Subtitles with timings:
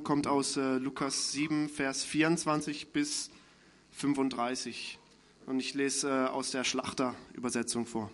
[0.00, 3.30] Lesung kommt aus äh, Lukas 7, Vers 24 bis
[3.92, 4.98] 35.
[5.44, 8.10] Und ich lese äh, aus der Schlachter-Übersetzung vor.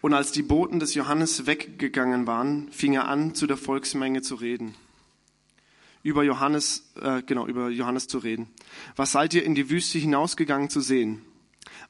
[0.00, 4.36] Und als die Boten des Johannes weggegangen waren, fing er an, zu der Volksmenge zu
[4.36, 4.74] reden.
[6.02, 8.48] Über Johannes, äh, genau, über Johannes zu reden.
[8.96, 11.20] Was seid ihr in die Wüste hinausgegangen zu sehen?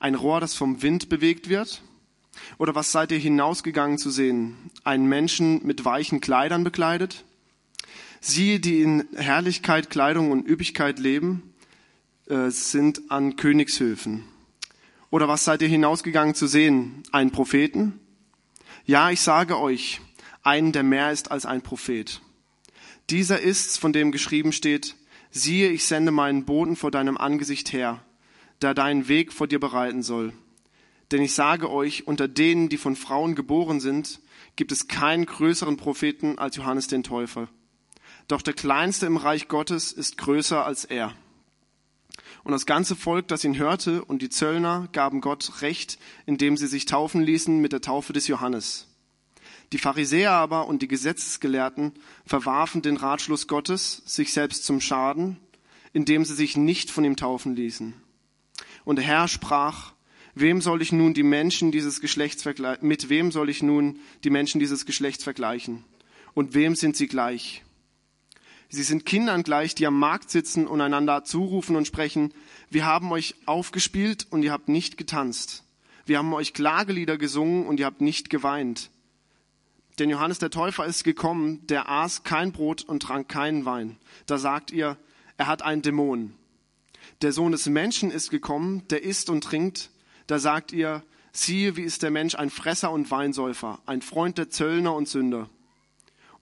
[0.01, 1.83] Ein Rohr, das vom Wind bewegt wird?
[2.59, 4.57] Oder was seid ihr hinausgegangen zu sehen?
[4.83, 7.25] Einen Menschen mit weichen Kleidern bekleidet?
[8.27, 11.53] Sie, die in Herrlichkeit, Kleidung und Üppigkeit leben,
[12.27, 14.25] äh, sind an Königshöfen.
[15.11, 17.03] Oder was seid ihr hinausgegangen zu sehen?
[17.13, 18.01] Einen Propheten?
[18.87, 20.01] Ja, ich sage euch,
[20.43, 22.23] einen, der mehr ist als ein Prophet.
[23.11, 24.97] Dieser ist's, von dem geschrieben steht,
[25.31, 28.03] siehe, ich sende meinen Boten vor deinem Angesicht her,
[28.63, 30.33] der deinen Weg vor dir bereiten soll.
[31.13, 34.21] Denn ich sage euch, unter denen, die von Frauen geboren sind,
[34.57, 37.51] gibt es keinen größeren Propheten als Johannes den Täufer.
[38.29, 41.15] Doch der Kleinste im Reich Gottes ist größer als er.
[42.43, 46.67] Und das ganze Volk, das ihn hörte, und die Zöllner gaben Gott Recht, indem sie
[46.67, 48.87] sich taufen ließen mit der Taufe des Johannes.
[49.73, 51.93] Die Pharisäer aber und die Gesetzesgelehrten
[52.27, 55.39] verwarfen den Ratschluss Gottes, sich selbst zum Schaden,
[55.93, 57.95] indem sie sich nicht von ihm taufen ließen.
[58.85, 59.95] Und der Herr sprach,
[60.35, 62.45] wem soll ich nun die Menschen dieses Geschlechts
[62.83, 65.85] mit wem soll ich nun die Menschen dieses Geschlechts vergleichen?
[66.35, 67.64] Und wem sind sie gleich?
[68.75, 72.35] Sie sind Kindern gleich, die am Markt sitzen und einander zurufen und sprechen,
[72.71, 75.63] wir haben euch aufgespielt und ihr habt nicht getanzt.
[76.07, 78.91] Wir haben euch Klagelieder gesungen und ihr habt nicht geweint.
[80.01, 83.97] Denn Johannes der Täufer ist gekommen, der aß kein Brot und trank keinen Wein.
[84.27, 84.97] Da sagt ihr,
[85.37, 86.35] er hat einen Dämon.
[87.23, 89.91] Der Sohn des Menschen ist gekommen, der isst und trinkt.
[90.27, 94.51] Da sagt ihr, siehe, wie ist der Mensch ein Fresser und Weinsäufer, ein Freund der
[94.51, 95.49] Zöllner und Sünder.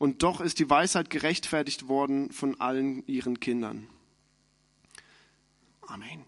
[0.03, 3.87] Und doch ist die Weisheit gerechtfertigt worden von allen ihren Kindern.
[5.83, 6.25] Amen.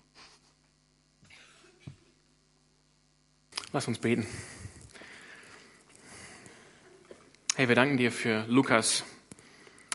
[3.72, 4.28] Lass uns beten.
[7.56, 9.02] Hey, wir danken dir für Lukas,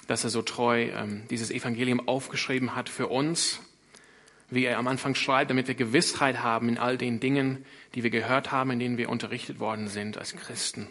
[0.08, 3.62] dass er so treu ähm, dieses Evangelium aufgeschrieben hat für uns,
[4.50, 7.66] wie er am Anfang schreibt, damit wir Gewissheit haben in all den Dingen,
[7.96, 10.90] die wir gehört haben, in denen wir unterrichtet worden sind als Christen.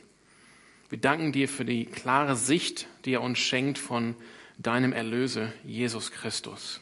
[0.91, 4.15] Wir danken dir für die klare Sicht, die er uns schenkt von
[4.57, 6.81] deinem Erlöse, Jesus Christus.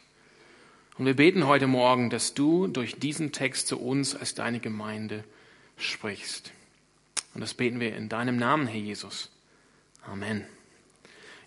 [0.96, 5.24] Und wir beten heute Morgen, dass du durch diesen Text zu uns als deine Gemeinde
[5.76, 6.52] sprichst.
[7.34, 9.30] Und das beten wir in deinem Namen, Herr Jesus.
[10.06, 10.46] Amen.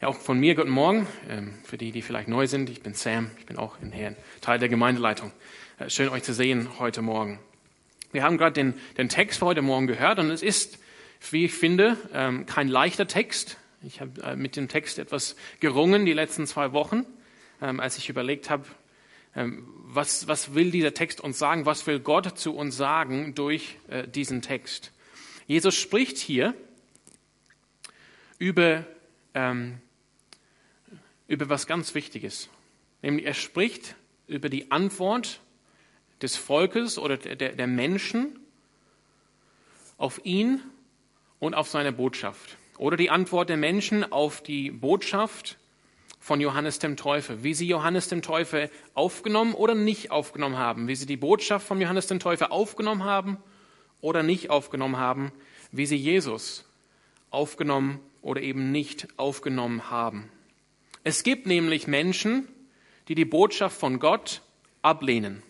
[0.01, 1.07] Ja, auch von mir guten Morgen.
[1.29, 4.17] Ähm, für die, die vielleicht neu sind, ich bin Sam, ich bin auch in Herren,
[4.41, 5.31] Teil der Gemeindeleitung.
[5.79, 7.39] Äh, schön euch zu sehen heute Morgen.
[8.11, 10.77] Wir haben gerade den, den Text für heute Morgen gehört und es ist,
[11.31, 13.57] wie ich finde, ähm, kein leichter Text.
[13.81, 17.05] Ich habe äh, mit dem Text etwas gerungen die letzten zwei Wochen,
[17.61, 18.65] ähm, als ich überlegt habe,
[19.35, 21.67] was, was will dieser Text uns sagen?
[21.67, 24.91] Was will Gott zu uns sagen durch äh, diesen Text?
[25.45, 26.55] Jesus spricht hier
[28.39, 28.85] über
[29.35, 29.79] ähm,
[31.29, 32.49] über was ganz Wichtiges.
[33.01, 33.95] Nämlich er spricht
[34.27, 35.39] über die Antwort
[36.21, 38.39] des Volkes oder der, der Menschen
[39.97, 40.61] auf ihn
[41.39, 42.57] und auf seine Botschaft.
[42.77, 45.57] Oder die Antwort der Menschen auf die Botschaft
[46.19, 50.95] von Johannes dem Täufer, wie sie Johannes dem Täufer aufgenommen oder nicht aufgenommen haben, wie
[50.95, 53.37] sie die Botschaft von Johannes dem Täufer aufgenommen haben
[54.01, 55.31] oder nicht aufgenommen haben,
[55.71, 56.65] wie sie Jesus
[57.31, 60.29] aufgenommen oder eben nicht aufgenommen haben.
[61.03, 62.47] Es gibt nämlich Menschen,
[63.07, 64.41] die die Botschaft von Gott
[64.81, 65.41] ablehnen,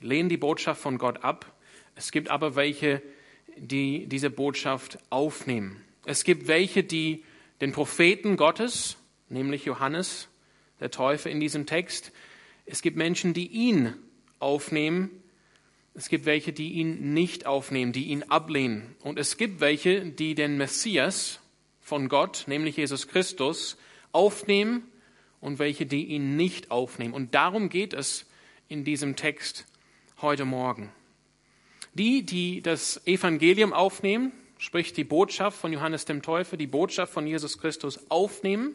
[0.00, 1.52] lehnen die Botschaft von Gott ab.
[1.96, 3.02] Es gibt aber welche,
[3.56, 5.82] die diese Botschaft aufnehmen.
[6.06, 7.24] Es gibt welche, die
[7.60, 8.96] den Propheten Gottes,
[9.28, 10.28] nämlich Johannes,
[10.80, 12.12] der Täufer in diesem Text,
[12.66, 13.94] es gibt Menschen, die ihn
[14.38, 15.10] aufnehmen.
[15.94, 18.96] Es gibt welche, die ihn nicht aufnehmen, die ihn ablehnen.
[19.02, 21.40] Und es gibt welche, die den Messias,
[21.80, 23.76] von Gott, nämlich Jesus Christus,
[24.10, 24.84] aufnehmen
[25.40, 27.12] und welche, die ihn nicht aufnehmen.
[27.12, 28.24] Und darum geht es
[28.68, 29.66] in diesem Text
[30.22, 30.90] heute Morgen.
[31.94, 37.26] Die, die das Evangelium aufnehmen, sprich die Botschaft von Johannes dem Täufer, die Botschaft von
[37.26, 38.74] Jesus Christus aufnehmen,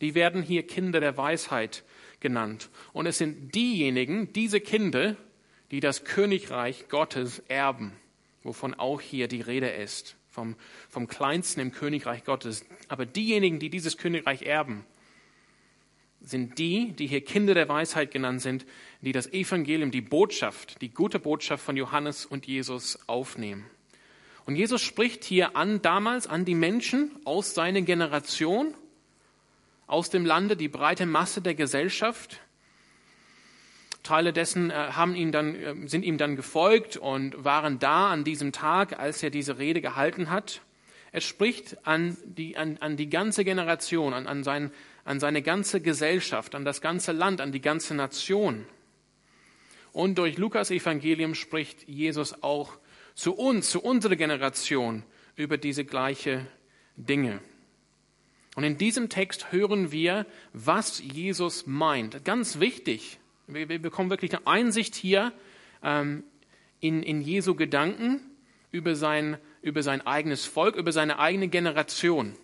[0.00, 1.84] die werden hier Kinder der Weisheit
[2.20, 2.70] genannt.
[2.92, 5.16] Und es sind diejenigen, diese Kinder,
[5.70, 7.92] die das Königreich Gottes erben,
[8.42, 10.56] wovon auch hier die Rede ist vom,
[10.88, 12.64] vom Kleinsten im Königreich Gottes.
[12.88, 14.84] Aber diejenigen, die dieses Königreich erben,
[16.22, 18.66] sind die, die hier Kinder der Weisheit genannt sind,
[19.00, 23.64] die das Evangelium, die Botschaft, die gute Botschaft von Johannes und Jesus aufnehmen.
[24.46, 28.74] Und Jesus spricht hier an damals an die Menschen aus seiner Generation,
[29.86, 32.40] aus dem Lande, die breite Masse der Gesellschaft.
[34.02, 38.24] Teile dessen äh, haben ihn dann, äh, sind ihm dann gefolgt und waren da an
[38.24, 40.62] diesem Tag, als er diese Rede gehalten hat.
[41.12, 44.70] Er spricht an die, an, an die ganze Generation, an, an, sein,
[45.10, 48.64] an seine ganze Gesellschaft, an das ganze Land, an die ganze Nation.
[49.90, 52.78] Und durch Lukas Evangelium spricht Jesus auch
[53.16, 55.02] zu uns, zu unserer Generation
[55.34, 56.46] über diese gleiche
[56.94, 57.40] Dinge.
[58.54, 62.24] Und in diesem Text hören wir, was Jesus meint.
[62.24, 63.18] Ganz wichtig.
[63.48, 65.32] Wir, wir bekommen wirklich eine Einsicht hier
[65.82, 66.22] ähm,
[66.78, 68.20] in, in Jesu Gedanken
[68.70, 72.36] über sein, über sein eigenes Volk, über seine eigene Generation.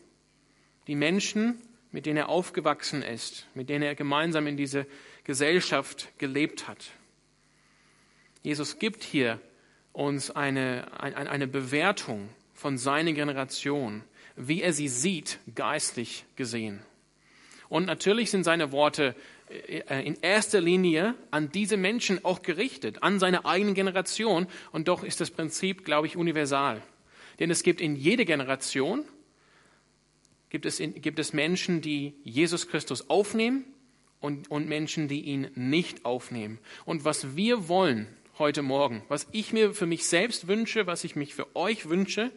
[0.89, 1.63] Die Menschen,
[1.97, 4.85] mit denen er aufgewachsen ist, mit denen er gemeinsam in diese
[5.25, 6.91] Gesellschaft gelebt hat.
[8.43, 9.41] Jesus gibt hier
[9.95, 14.05] uns eine, eine, Bewertung von seiner Generation,
[14.37, 16.83] wie er sie sieht, geistlich gesehen.
[17.71, 19.15] Und natürlich sind seine Worte
[19.49, 24.49] äh, in erster Linie an diese Menschen auch gerichtet, an seine eigene Generation.
[24.71, 26.83] Und doch ist das Prinzip, glaube ich, universal.
[27.39, 29.07] Denn es gibt in jeder Generation,
[30.51, 33.65] gibt es, gibt es Menschen, die Jesus Christus aufnehmen
[34.21, 36.59] und, und Menschen, die ihn nicht aufnehmen.
[36.85, 38.09] Und was wir wollen
[38.39, 39.03] heute Morgen.
[39.09, 42.31] Was ich mir für mich selbst wünsche, was ich mich für euch wünsche,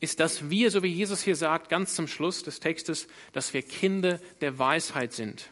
[0.00, 3.62] ist, dass wir, so wie Jesus hier sagt, ganz zum Schluss des Textes, dass wir
[3.62, 5.50] Kinder der Weisheit sind.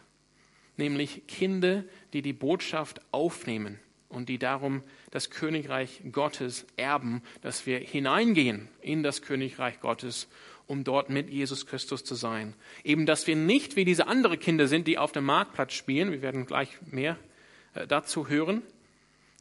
[0.76, 3.78] Nämlich Kinder, die die Botschaft aufnehmen
[4.08, 10.26] und die darum das Königreich Gottes erben, dass wir hineingehen in das Königreich Gottes,
[10.70, 12.54] um dort mit Jesus Christus zu sein.
[12.84, 16.22] Eben, dass wir nicht wie diese anderen Kinder sind, die auf dem Marktplatz spielen, wir
[16.22, 17.18] werden gleich mehr
[17.74, 18.62] äh, dazu hören,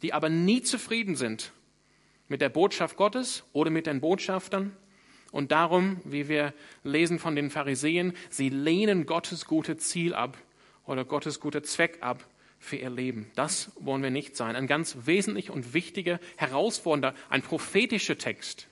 [0.01, 1.51] die aber nie zufrieden sind
[2.29, 4.75] mit der Botschaft Gottes oder mit den Botschaftern.
[5.31, 6.51] Und darum, wie wir
[6.83, 10.35] lesen von den Pharisäern, sie lehnen Gottes gute Ziel ab
[10.87, 12.27] oder Gottes gute Zweck ab
[12.57, 13.29] für ihr Leben.
[13.35, 14.55] Das wollen wir nicht sein.
[14.55, 18.67] Ein ganz wesentlicher und wichtiger, herausfordernder, ein prophetischer Text.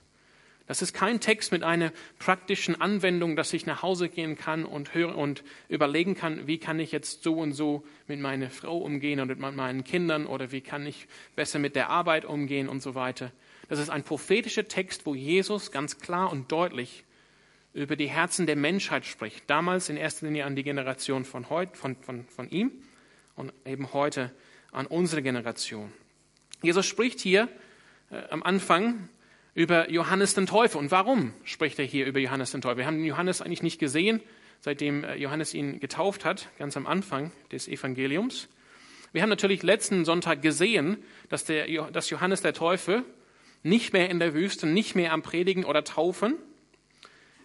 [0.68, 4.92] Das ist kein Text mit einer praktischen Anwendung, dass ich nach Hause gehen kann und
[4.92, 9.18] höre und überlegen kann, wie kann ich jetzt so und so mit meiner Frau umgehen
[9.18, 12.94] oder mit meinen Kindern oder wie kann ich besser mit der Arbeit umgehen und so
[12.94, 13.32] weiter.
[13.70, 17.04] Das ist ein prophetischer Text, wo Jesus ganz klar und deutlich
[17.72, 19.48] über die Herzen der Menschheit spricht.
[19.48, 22.72] Damals in erster Linie an die Generation von, heut, von, von, von ihm
[23.36, 24.34] und eben heute
[24.70, 25.90] an unsere Generation.
[26.60, 27.48] Jesus spricht hier
[28.10, 29.08] äh, am Anfang
[29.58, 30.78] über Johannes den Täufer.
[30.78, 32.76] Und warum spricht er hier über Johannes den Täufer?
[32.76, 34.20] Wir haben Johannes eigentlich nicht gesehen,
[34.60, 38.46] seitdem äh, Johannes ihn getauft hat, ganz am Anfang des Evangeliums.
[39.12, 43.02] Wir haben natürlich letzten Sonntag gesehen, dass, der, dass Johannes der Täufer
[43.64, 46.34] nicht mehr in der Wüste, nicht mehr am Predigen oder Taufen.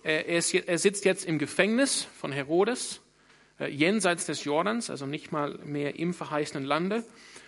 [0.04, 3.02] Er, ist, er sitzt jetzt im Gefängnis von Herodes,
[3.60, 7.04] äh, jenseits des Jordans, also nicht mal mehr im verheißenen Lande.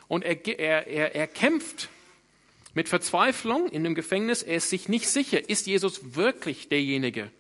[0.08, 1.90] Und er, er, er, er kämpft
[2.76, 7.32] mit Verzweiflung in dem Gefängnis, er ist sich nicht sicher, ist Jesus wirklich derjenige,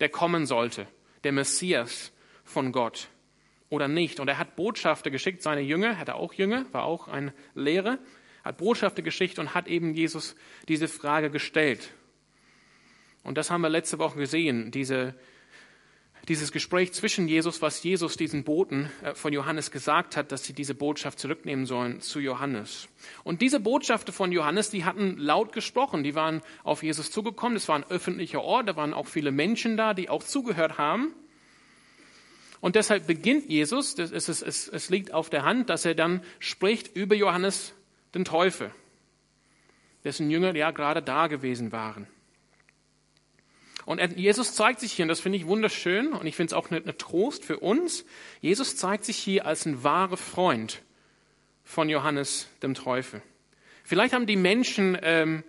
[0.00, 0.86] der kommen sollte,
[1.24, 2.12] der Messias
[2.44, 3.08] von Gott
[3.70, 4.20] oder nicht.
[4.20, 7.98] Und er hat Botschafter geschickt, seine Jünger, hat er auch Jünger, war auch ein Lehrer,
[8.44, 10.36] hat Botschafter geschickt und hat eben Jesus
[10.68, 11.94] diese Frage gestellt.
[13.22, 15.14] Und das haben wir letzte Woche gesehen, diese,
[16.28, 20.52] dieses Gespräch zwischen Jesus, was Jesus diesen Boten äh, von Johannes gesagt hat, dass sie
[20.52, 22.88] diese Botschaft zurücknehmen sollen zu Johannes.
[23.24, 27.68] Und diese Botschafter von Johannes, die hatten laut gesprochen, die waren auf Jesus zugekommen, es
[27.68, 31.12] war ein öffentlicher Ort, da waren auch viele Menschen da, die auch zugehört haben.
[32.60, 36.94] Und deshalb beginnt Jesus, ist, es, es, liegt auf der Hand, dass er dann spricht
[36.94, 37.74] über Johannes
[38.14, 38.70] den Täufer,
[40.04, 42.06] dessen Jünger ja gerade da gewesen waren.
[43.84, 46.70] Und Jesus zeigt sich hier, und das finde ich wunderschön, und ich finde es auch
[46.70, 48.04] eine, eine Trost für uns,
[48.40, 50.82] Jesus zeigt sich hier als ein wahrer Freund
[51.64, 53.20] von Johannes dem Täufer.
[53.84, 55.42] Vielleicht haben die Menschen, ähm,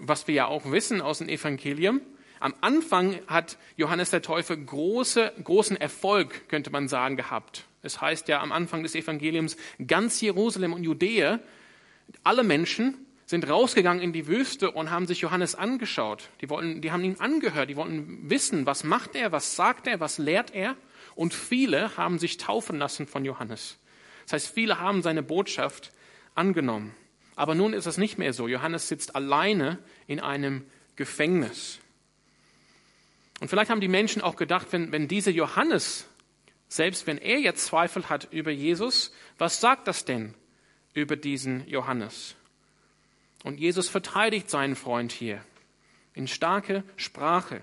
[0.00, 2.00] was wir ja auch wissen aus dem Evangelium,
[2.40, 7.64] am Anfang hat Johannes der Täufer große, großen Erfolg, könnte man sagen, gehabt.
[7.82, 11.40] Es heißt ja am Anfang des Evangeliums, ganz Jerusalem und Judäa,
[12.22, 13.03] alle Menschen
[13.34, 16.30] sind rausgegangen in die Wüste und haben sich Johannes angeschaut.
[16.40, 19.98] Die, wollten, die haben ihn angehört, die wollten wissen, was macht er, was sagt er,
[19.98, 20.76] was lehrt er.
[21.16, 23.76] Und viele haben sich taufen lassen von Johannes.
[24.22, 25.90] Das heißt, viele haben seine Botschaft
[26.36, 26.94] angenommen.
[27.34, 28.46] Aber nun ist es nicht mehr so.
[28.46, 30.64] Johannes sitzt alleine in einem
[30.94, 31.80] Gefängnis.
[33.40, 36.06] Und vielleicht haben die Menschen auch gedacht, wenn, wenn dieser Johannes,
[36.68, 40.34] selbst wenn er jetzt Zweifel hat über Jesus, was sagt das denn
[40.92, 42.36] über diesen Johannes?
[43.44, 45.44] Und Jesus verteidigt seinen Freund hier
[46.14, 47.62] in starke Sprache.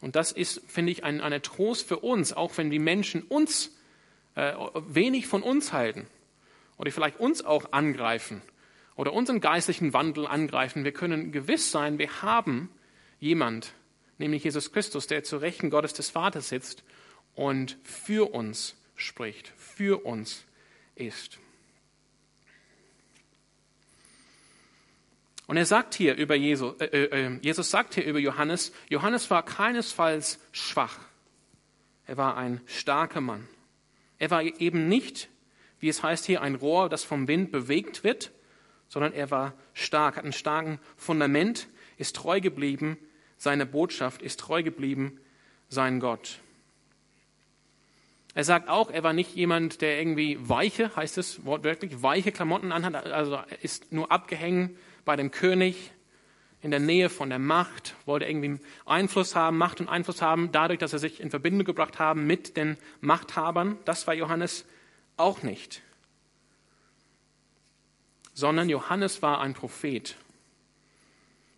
[0.00, 3.76] Und das ist, finde ich, ein, ein Trost für uns, auch wenn die Menschen uns
[4.36, 4.54] äh,
[4.86, 6.06] wenig von uns halten
[6.78, 8.42] oder vielleicht uns auch angreifen
[8.94, 10.84] oder unseren geistlichen Wandel angreifen.
[10.84, 12.70] Wir können gewiss sein, wir haben
[13.18, 13.74] jemand,
[14.18, 16.84] nämlich Jesus Christus, der zu Rechten Gottes des Vaters sitzt
[17.34, 20.44] und für uns spricht, für uns
[20.94, 21.40] ist.
[25.52, 29.30] Und er sagt hier über Jesus, äh, äh, äh, Jesus sagt hier über Johannes, Johannes
[29.30, 30.98] war keinesfalls schwach.
[32.06, 33.46] Er war ein starker Mann.
[34.18, 35.28] Er war eben nicht,
[35.78, 38.32] wie es heißt hier, ein Rohr, das vom Wind bewegt wird,
[38.88, 41.68] sondern er war stark, hat ein starken Fundament,
[41.98, 42.96] ist treu geblieben,
[43.36, 45.20] seine Botschaft ist treu geblieben,
[45.68, 46.38] sein Gott.
[48.32, 52.72] Er sagt auch, er war nicht jemand, der irgendwie weiche, heißt es wortwörtlich, weiche Klamotten
[52.72, 55.92] anhat, also ist nur abgehängt bei dem König,
[56.62, 60.78] in der Nähe von der Macht, wollte irgendwie Einfluss haben, Macht und Einfluss haben, dadurch,
[60.78, 63.78] dass er sich in Verbindung gebracht haben mit den Machthabern.
[63.84, 64.64] Das war Johannes
[65.16, 65.82] auch nicht.
[68.32, 70.16] Sondern Johannes war ein Prophet.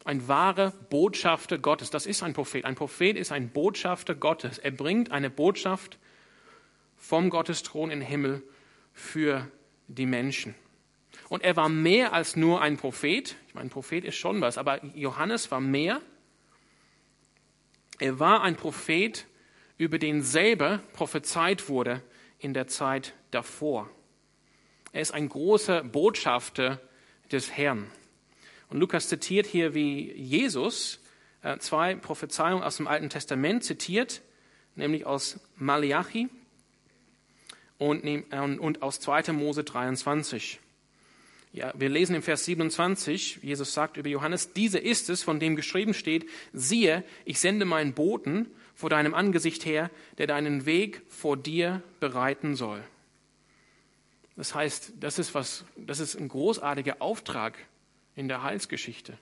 [0.05, 1.91] Ein wahrer Botschafter Gottes.
[1.91, 2.65] Das ist ein Prophet.
[2.65, 4.59] Ein Prophet ist ein Botschafter Gottes.
[4.59, 5.99] Er bringt eine Botschaft
[6.97, 8.43] vom Gottesthron in den Himmel
[8.95, 9.51] für
[9.87, 10.55] die Menschen.
[11.29, 13.37] Und er war mehr als nur ein Prophet.
[13.49, 16.01] Ich meine, ein Prophet ist schon was, aber Johannes war mehr.
[17.99, 19.27] Er war ein Prophet,
[19.79, 22.03] über den selber prophezeit wurde
[22.39, 23.91] in der Zeit davor.
[24.93, 26.81] Er ist ein großer Botschafter
[27.33, 27.91] des Herrn.
[28.69, 31.01] Und Lukas zitiert hier, wie Jesus
[31.43, 34.23] äh, zwei Prophezeiungen aus dem Alten Testament zitiert,
[34.77, 36.29] nämlich aus Malachi
[37.79, 39.33] und, und aus 2.
[39.33, 40.61] Mose 23.
[41.55, 45.55] Ja, wir lesen im Vers 27, Jesus sagt über Johannes, diese ist es, von dem
[45.55, 51.37] geschrieben steht, siehe, ich sende meinen Boten vor deinem Angesicht her, der deinen Weg vor
[51.37, 52.83] dir bereiten soll.
[54.35, 57.57] Das heißt, das ist was, das ist ein großartiger Auftrag
[58.17, 59.17] in der Heilsgeschichte.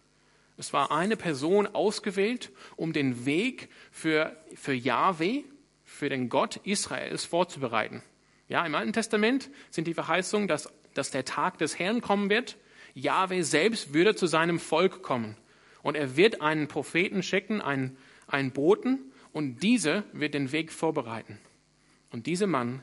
[0.56, 5.42] Es war eine Person ausgewählt, um den Weg für, für Yahweh,
[5.84, 8.02] für den Gott Israels vorzubereiten.
[8.48, 12.56] Ja, im Alten Testament sind die Verheißungen, dass dass der Tag des Herrn kommen wird.
[12.94, 15.37] Jahwe selbst würde zu seinem Volk kommen.
[15.82, 17.96] Und er wird einen Propheten schicken, einen,
[18.26, 21.38] einen Boten, und dieser wird den Weg vorbereiten.
[22.11, 22.82] Und dieser Mann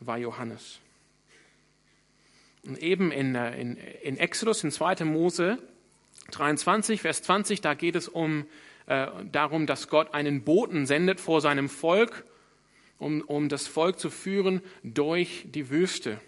[0.00, 0.80] war Johannes.
[2.64, 5.04] Und eben in, äh, in, in Exodus, in 2.
[5.04, 5.58] Mose
[6.30, 8.46] 23, Vers 20, da geht es um,
[8.86, 12.24] äh, darum, dass Gott einen Boten sendet vor seinem Volk,
[12.98, 16.20] um, um das Volk zu führen durch die Wüste.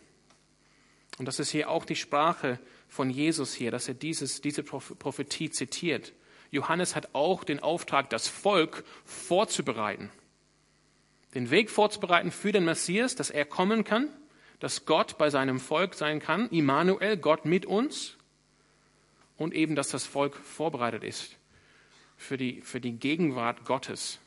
[1.19, 5.51] Und das ist hier auch die Sprache von Jesus hier, dass er dieses, diese Prophetie
[5.51, 6.13] zitiert.
[6.51, 10.11] Johannes hat auch den Auftrag, das Volk vorzubereiten.
[11.35, 14.09] Den Weg vorzubereiten für den Messias, dass er kommen kann,
[14.61, 18.17] dass Gott bei seinem Volk sein kann, Immanuel, Gott mit uns,
[19.37, 21.37] und eben, dass das Volk vorbereitet ist
[22.17, 24.21] für die, für die Gegenwart Gottes.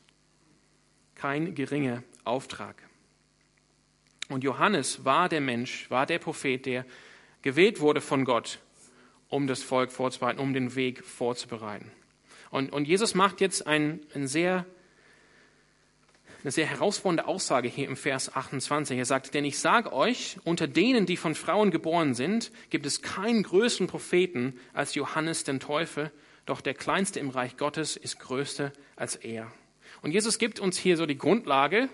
[1.15, 2.83] Kein geringer Auftrag.
[4.29, 6.85] Und Johannes war der Mensch, war der Prophet, der
[7.41, 8.59] gewählt wurde von Gott,
[9.29, 11.91] um das Volk vorzubereiten, um den Weg vorzubereiten.
[12.49, 14.65] Und, und Jesus macht jetzt ein, ein sehr,
[16.43, 18.97] eine sehr herausfordernde Aussage hier im Vers 28.
[18.97, 23.01] Er sagt, denn ich sage euch, unter denen, die von Frauen geboren sind, gibt es
[23.01, 26.11] keinen größeren Propheten als Johannes den Teufel,
[26.45, 29.51] doch der Kleinste im Reich Gottes ist größer als er.
[30.01, 31.89] Und Jesus gibt uns hier so die Grundlage,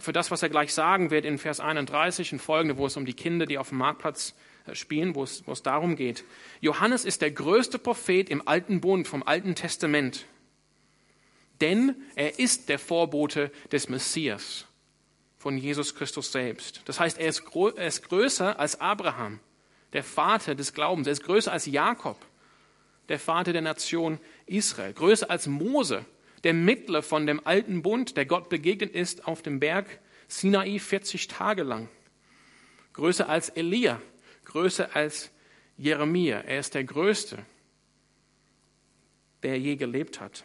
[0.00, 3.06] für das, was er gleich sagen wird in Vers 31 und folgende, wo es um
[3.06, 4.34] die Kinder, die auf dem Marktplatz
[4.66, 6.24] äh, spielen, wo es, wo es darum geht.
[6.60, 10.26] Johannes ist der größte Prophet im Alten Bund, vom Alten Testament.
[11.60, 14.66] Denn er ist der Vorbote des Messias,
[15.38, 16.82] von Jesus Christus selbst.
[16.84, 17.42] Das heißt, er ist,
[17.76, 19.40] er ist größer als Abraham,
[19.92, 21.06] der Vater des Glaubens.
[21.06, 22.18] Er ist größer als Jakob,
[23.08, 24.92] der Vater der Nation Israel.
[24.92, 26.04] Größer als Mose,
[26.44, 31.28] der Mittler von dem alten Bund, der Gott begegnet ist auf dem Berg Sinai 40
[31.28, 31.88] Tage lang.
[32.92, 34.00] Größer als Elia,
[34.44, 35.30] größer als
[35.76, 36.40] Jeremia.
[36.40, 37.38] Er ist der Größte,
[39.42, 40.44] der je gelebt hat.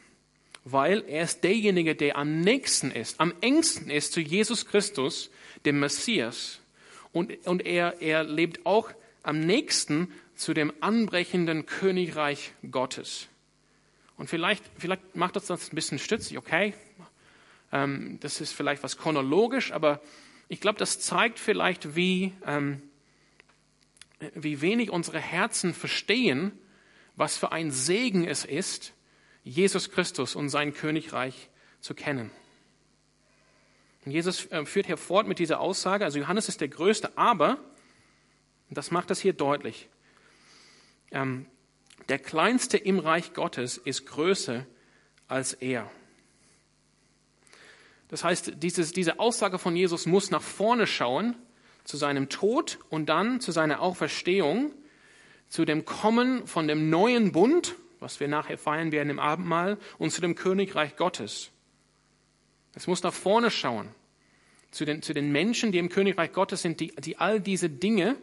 [0.64, 5.30] Weil er ist derjenige, der am nächsten ist, am engsten ist zu Jesus Christus,
[5.66, 6.62] dem Messias.
[7.12, 8.90] Und, und er, er lebt auch
[9.24, 13.28] am nächsten zu dem anbrechenden Königreich Gottes.
[14.24, 16.74] Und vielleicht, vielleicht macht uns das ein bisschen stützig, okay?
[17.74, 20.00] Ähm, das ist vielleicht was chronologisch, aber
[20.48, 22.82] ich glaube, das zeigt vielleicht, wie, ähm,
[24.34, 26.58] wie wenig unsere Herzen verstehen,
[27.18, 28.94] was für ein Segen es ist,
[29.44, 31.50] Jesus Christus und sein Königreich
[31.82, 32.32] zu kennen.
[34.06, 37.58] Und Jesus äh, führt hier fort mit dieser Aussage, also Johannes ist der Größte, aber,
[38.70, 39.90] das macht das hier deutlich,
[41.12, 41.46] ähm,
[42.10, 44.66] der Kleinste im Reich Gottes ist größer
[45.28, 45.90] als er.
[48.10, 51.36] Das heißt, dieses, diese Aussage von Jesus muss nach vorne schauen,
[51.84, 54.72] zu seinem Tod und dann zu seiner Auferstehung,
[55.50, 60.12] zu dem Kommen von dem neuen Bund, was wir nachher feiern werden im Abendmahl, und
[60.12, 61.52] zu dem Königreich Gottes.
[62.76, 63.90] Es muss nach vorne schauen,
[64.72, 68.16] zu den, zu den Menschen, die im Königreich Gottes sind, die, die all diese Dinge,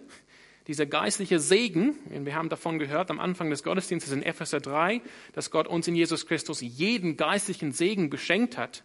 [0.66, 5.00] dieser geistliche Segen, wir haben davon gehört am Anfang des Gottesdienstes in Epheser 3,
[5.32, 8.84] dass Gott uns in Jesus Christus jeden geistlichen Segen geschenkt hat,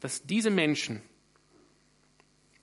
[0.00, 1.02] dass diese Menschen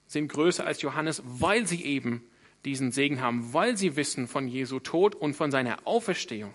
[0.08, 2.24] sind größer als Johannes, weil sie eben
[2.66, 6.54] diesen Segen haben, weil sie wissen von Jesu Tod und von seiner Auferstehung.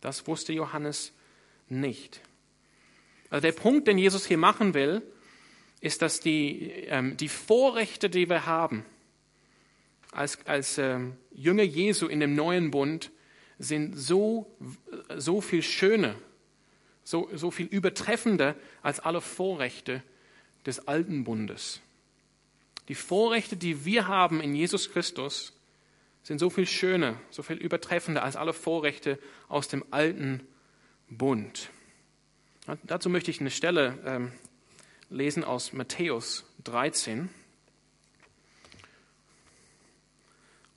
[0.00, 1.12] Das wusste Johannes
[1.68, 2.20] nicht.
[3.30, 5.02] Also der Punkt, den Jesus hier machen will,
[5.80, 8.84] ist, dass die, ähm, die Vorrechte, die wir haben
[10.14, 13.10] als, als ähm, Jünger Jesu in dem neuen Bund,
[13.58, 14.50] sind so,
[15.16, 16.16] so viel schöner,
[17.02, 20.02] so, so viel übertreffender als alle Vorrechte
[20.66, 21.80] des alten Bundes.
[22.88, 25.52] Die Vorrechte, die wir haben in Jesus Christus,
[26.22, 29.18] sind so viel schöner, so viel übertreffender als alle Vorrechte
[29.48, 30.40] aus dem alten
[31.10, 31.70] Bund.
[32.84, 34.32] dazu möchte ich eine Stelle ähm,
[35.10, 37.28] lesen aus Matthäus 13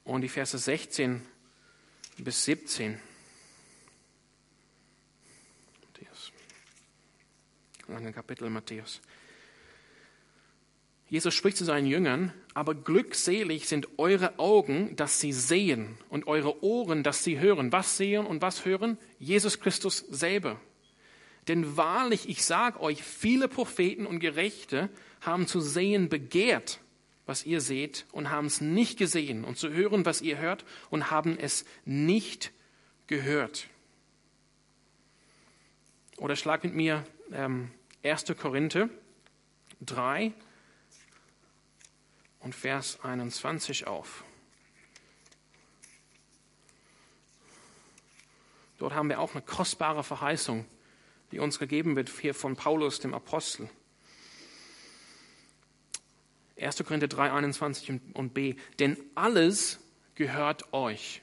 [0.08, 1.22] und die Verse 16
[2.18, 2.98] bis 17.
[5.84, 6.32] Matthäus.
[7.90, 9.02] Ein Kapitel Matthäus.
[11.10, 16.64] Jesus spricht zu seinen Jüngern, aber glückselig sind eure Augen, dass sie sehen und eure
[16.64, 17.72] Ohren, dass sie hören.
[17.72, 18.98] Was sehen und was hören?
[19.20, 20.60] Jesus Christus selber.
[21.48, 24.90] Denn wahrlich, ich sage euch, viele Propheten und Gerechte
[25.22, 26.80] haben zu sehen begehrt,
[27.28, 31.12] was ihr seht, und haben es nicht gesehen, und zu hören, was ihr hört, und
[31.12, 32.52] haben es nicht
[33.06, 33.68] gehört.
[36.18, 37.70] Oder schlag mit mir ähm,
[38.04, 38.26] 1.
[38.40, 38.90] Korinther
[39.82, 40.34] 3,
[42.48, 44.24] und Vers 21 auf.
[48.78, 50.66] Dort haben wir auch eine kostbare Verheißung,
[51.32, 53.70] die uns gegeben wird hier von Paulus, dem Apostel.
[56.60, 56.84] 1.
[56.84, 58.56] Korinther 3, 21 und B.
[58.80, 59.80] Denn alles
[60.16, 61.22] gehört euch.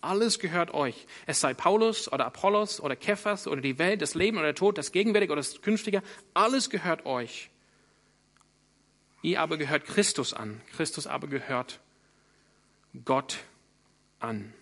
[0.00, 1.06] Alles gehört euch.
[1.26, 4.78] Es sei Paulus oder Apollos oder Kephas oder die Welt, das Leben oder der Tod,
[4.78, 6.02] das Gegenwärtige oder das Künftige.
[6.34, 7.50] Alles gehört euch.
[9.22, 10.60] Ihr aber gehört Christus an.
[10.76, 11.80] Christus aber gehört
[13.04, 13.38] Gott
[14.20, 14.52] an.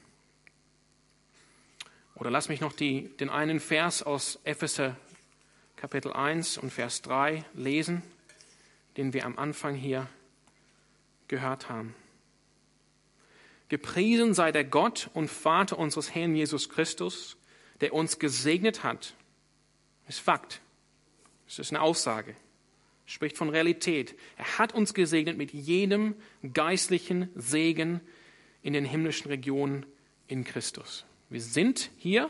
[2.15, 4.97] Oder lass mich noch die, den einen Vers aus Epheser
[5.77, 8.03] Kapitel 1 und Vers 3 lesen,
[8.97, 10.09] den wir am Anfang hier
[11.29, 11.95] gehört haben.
[13.69, 17.37] Gepriesen sei der Gott und Vater unseres Herrn Jesus Christus,
[17.81, 19.15] der uns gesegnet hat.
[20.09, 20.61] Ist Fakt.
[21.47, 22.37] Das ist eine Aussage
[23.07, 24.15] spricht von Realität.
[24.37, 26.17] Er hat uns gesegnet mit jedem
[26.53, 28.01] geistlichen Segen
[28.63, 29.87] in den himmlischen Regionen
[30.27, 31.07] in Christus.
[31.31, 32.29] Wir sind hier,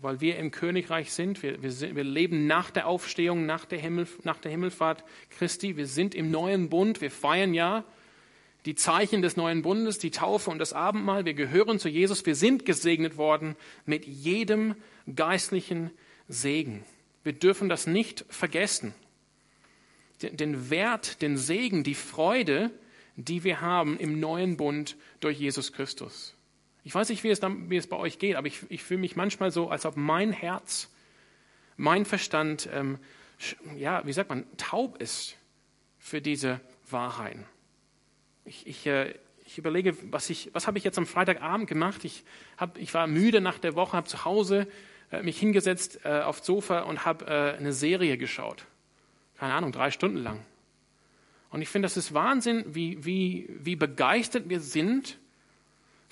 [0.00, 1.42] weil wir im Königreich sind.
[1.42, 5.76] Wir, wir, wir leben nach der Aufstehung, nach der, Himmel, nach der Himmelfahrt Christi.
[5.76, 7.00] Wir sind im neuen Bund.
[7.00, 7.84] Wir feiern ja
[8.64, 11.24] die Zeichen des neuen Bundes, die Taufe und das Abendmahl.
[11.24, 12.24] Wir gehören zu Jesus.
[12.26, 14.74] Wir sind gesegnet worden mit jedem
[15.14, 15.90] geistlichen
[16.28, 16.84] Segen.
[17.24, 18.94] Wir dürfen das nicht vergessen
[20.30, 22.70] den Wert, den Segen, die Freude,
[23.16, 26.34] die wir haben im neuen Bund durch Jesus Christus.
[26.84, 29.00] Ich weiß nicht, wie es, dann, wie es bei euch geht, aber ich, ich fühle
[29.00, 30.90] mich manchmal so, als ob mein Herz,
[31.76, 32.98] mein Verstand, ähm,
[33.76, 35.36] ja, wie sagt man, taub ist
[35.98, 37.46] für diese Wahrheiten.
[38.44, 39.14] Ich, ich, äh,
[39.46, 42.04] ich überlege, was, ich, was habe ich jetzt am Freitagabend gemacht?
[42.04, 42.24] Ich,
[42.56, 44.66] hab, ich war müde nach der Woche, habe zu Hause
[45.10, 48.66] äh, mich hingesetzt äh, aufs Sofa und habe äh, eine Serie geschaut
[49.42, 50.38] keine Ahnung, drei Stunden lang.
[51.50, 55.18] Und ich finde, das ist Wahnsinn, wie, wie, wie begeistert wir sind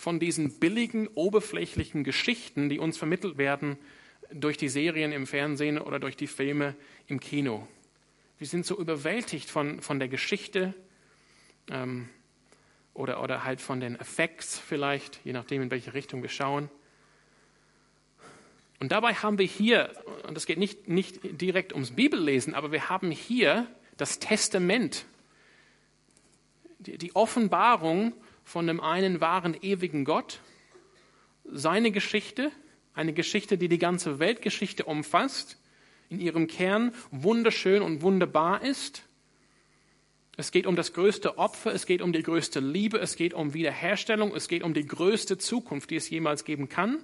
[0.01, 3.77] von diesen billigen, oberflächlichen Geschichten, die uns vermittelt werden
[4.33, 6.75] durch die Serien im Fernsehen oder durch die Filme
[7.07, 7.69] im Kino.
[8.39, 10.73] Wir sind so überwältigt von, von der Geschichte
[11.69, 12.09] ähm,
[12.95, 16.71] oder, oder halt von den Effects vielleicht, je nachdem, in welche Richtung wir schauen.
[18.79, 19.93] Und dabei haben wir hier,
[20.27, 23.67] und es geht nicht, nicht direkt ums Bibellesen, aber wir haben hier
[23.99, 25.05] das Testament,
[26.79, 28.15] die, die Offenbarung
[28.51, 30.41] von dem einen wahren ewigen Gott,
[31.45, 32.51] seine Geschichte,
[32.95, 35.57] eine Geschichte, die die ganze Weltgeschichte umfasst,
[36.09, 39.05] in ihrem Kern wunderschön und wunderbar ist.
[40.37, 43.55] Es geht um das größte Opfer, es geht um die größte Liebe, es geht um
[43.55, 46.99] Wiederherstellung, es geht um die größte Zukunft, die es jemals geben kann.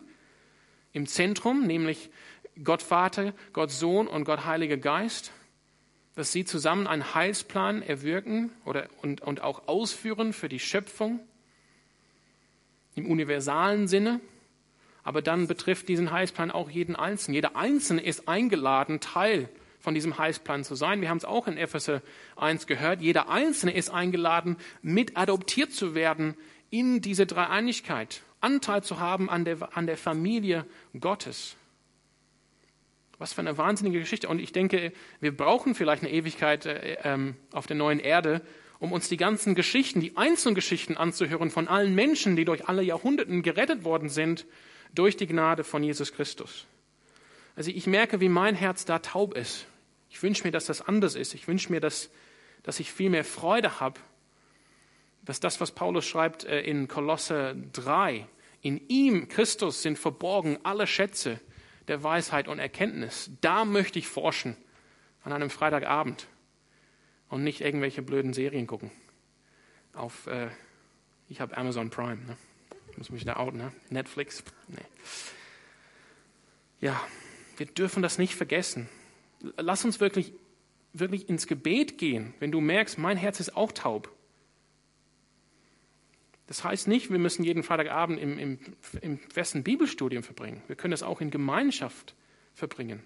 [0.93, 2.11] Im Zentrum, nämlich
[2.65, 5.31] Gott Vater, Gott Sohn und Gott Heiliger Geist,
[6.17, 11.21] dass sie zusammen einen Heilsplan erwirken oder, und, und auch ausführen für die Schöpfung
[12.97, 14.21] im universalen Sinne.
[15.05, 17.37] Aber dann betrifft diesen Heilsplan auch jeden Einzelnen.
[17.37, 21.01] Jeder Einzelne ist eingeladen, Teil von diesem Heilsplan zu sein.
[21.01, 22.03] Wir haben es auch in Epheser
[22.35, 23.01] 1 gehört.
[23.01, 26.35] Jeder Einzelne ist eingeladen, mit adoptiert zu werden
[26.71, 30.67] in diese Dreieinigkeit, Anteil zu haben an der, an der Familie
[30.99, 31.55] Gottes.
[33.19, 34.29] Was für eine wahnsinnige Geschichte.
[34.29, 38.43] Und ich denke, wir brauchen vielleicht eine Ewigkeit äh, ähm, auf der neuen Erde,
[38.79, 42.83] um uns die ganzen Geschichten, die einzelnen Geschichten anzuhören von allen Menschen, die durch alle
[42.83, 44.47] Jahrhunderten gerettet worden sind
[44.95, 46.67] durch die Gnade von Jesus Christus.
[47.55, 49.67] Also ich merke, wie mein Herz da taub ist.
[50.11, 51.35] Ich wünsche mir, dass das anders ist.
[51.35, 52.11] Ich wünsche mir, dass,
[52.63, 53.99] dass ich viel mehr Freude habe,
[55.25, 58.27] dass das, was Paulus schreibt äh, in Kolosse 3,
[58.61, 61.41] in ihm, Christus, sind verborgen alle Schätze
[61.89, 63.31] der Weisheit und Erkenntnis.
[63.41, 64.57] Da möchte ich forschen
[65.23, 66.27] an einem Freitagabend
[67.29, 68.91] und nicht irgendwelche blöden Serien gucken.
[69.93, 70.49] Auf, äh,
[71.29, 72.25] ich habe Amazon Prime.
[72.27, 72.37] Ne?
[72.97, 73.73] muss mich da outen, ne?
[73.91, 74.43] Netflix?
[74.69, 74.79] Nee.
[76.81, 77.01] Ja,
[77.57, 78.89] wir dürfen das nicht vergessen.
[79.57, 80.33] Lass uns wirklich,
[80.93, 84.11] wirklich ins Gebet gehen, wenn du merkst, mein Herz ist auch taub.
[86.47, 88.59] Das heißt nicht, wir müssen jeden Freitagabend im, im,
[89.01, 90.63] im festen Bibelstudium verbringen.
[90.69, 92.15] Wir können es auch in Gemeinschaft
[92.55, 93.03] verbringen,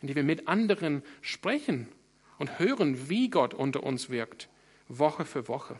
[0.00, 1.88] indem wir mit anderen sprechen
[2.38, 4.48] und hören, wie Gott unter uns wirkt,
[4.88, 5.78] Woche für Woche.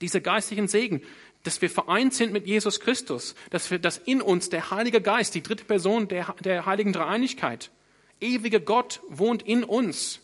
[0.00, 1.02] Dieser geistlichen Segen,
[1.42, 5.34] dass wir vereint sind mit Jesus Christus, dass, wir, dass in uns der Heilige Geist,
[5.34, 7.70] die dritte Person der, der heiligen Dreieinigkeit,
[8.20, 10.20] ewige Gott wohnt in uns.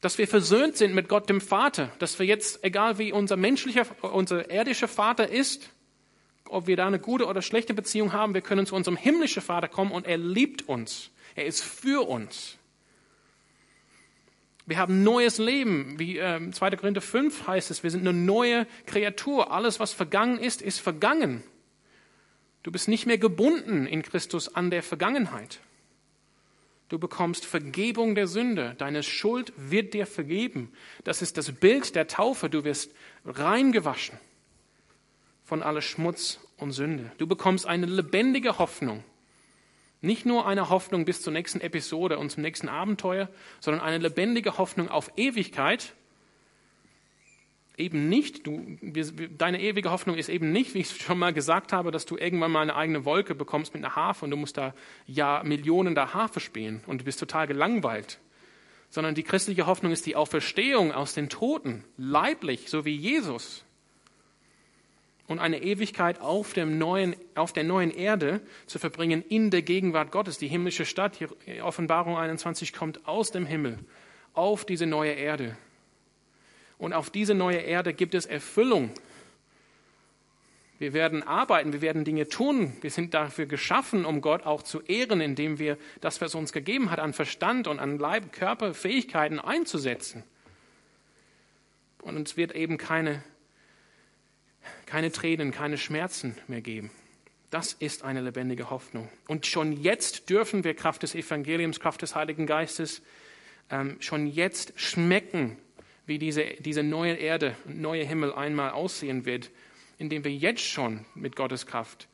[0.00, 3.86] Dass wir versöhnt sind mit Gott dem Vater, dass wir jetzt, egal wie unser menschlicher,
[4.02, 5.70] unser irdischer Vater ist,
[6.48, 9.68] ob wir da eine gute oder schlechte Beziehung haben, wir können zu unserem himmlischen Vater
[9.68, 11.10] kommen und er liebt uns.
[11.34, 12.56] Er ist für uns.
[14.66, 15.98] Wir haben neues Leben.
[15.98, 16.70] Wie äh, 2.
[16.72, 19.52] Korinther 5 heißt es, wir sind eine neue Kreatur.
[19.52, 21.44] Alles, was vergangen ist, ist vergangen.
[22.64, 25.60] Du bist nicht mehr gebunden in Christus an der Vergangenheit.
[26.88, 28.74] Du bekommst Vergebung der Sünde.
[28.78, 30.72] Deine Schuld wird dir vergeben.
[31.04, 32.50] Das ist das Bild der Taufe.
[32.50, 32.92] Du wirst
[33.24, 34.18] reingewaschen
[35.44, 37.12] von aller Schmutz und Sünde.
[37.18, 39.04] Du bekommst eine lebendige Hoffnung.
[40.06, 44.56] Nicht nur eine Hoffnung bis zur nächsten Episode und zum nächsten Abenteuer, sondern eine lebendige
[44.56, 45.94] Hoffnung auf Ewigkeit.
[47.76, 48.78] Eben nicht, du,
[49.36, 52.52] deine ewige Hoffnung ist eben nicht, wie ich schon mal gesagt habe, dass du irgendwann
[52.52, 54.74] mal eine eigene Wolke bekommst mit einer Harfe und du musst da
[55.08, 58.20] ja Millionen der Harfe spielen und du bist total gelangweilt.
[58.88, 63.65] Sondern die christliche Hoffnung ist die Auferstehung aus den Toten, leiblich, so wie Jesus
[65.26, 70.12] und eine Ewigkeit auf, dem neuen, auf der neuen Erde zu verbringen in der Gegenwart
[70.12, 70.38] Gottes.
[70.38, 71.30] Die himmlische Stadt, hier
[71.64, 73.78] Offenbarung 21, kommt aus dem Himmel
[74.34, 75.56] auf diese neue Erde.
[76.78, 78.90] Und auf diese neue Erde gibt es Erfüllung.
[80.78, 82.76] Wir werden arbeiten, wir werden Dinge tun.
[82.82, 86.52] Wir sind dafür geschaffen, um Gott auch zu ehren, indem wir das, was er uns
[86.52, 90.22] gegeben hat, an Verstand und an Leib, Körper, Fähigkeiten einzusetzen.
[92.02, 93.22] Und uns wird eben keine
[94.86, 96.90] keine Tränen, keine Schmerzen mehr geben.
[97.50, 99.08] Das ist eine lebendige Hoffnung.
[99.28, 103.02] Und schon jetzt dürfen wir Kraft des Evangeliums, Kraft des Heiligen Geistes,
[103.70, 105.56] ähm, schon jetzt schmecken,
[106.06, 109.50] wie diese, diese neue Erde, neue Himmel einmal aussehen wird,
[109.98, 112.08] indem wir jetzt schon mit Gottes Kraft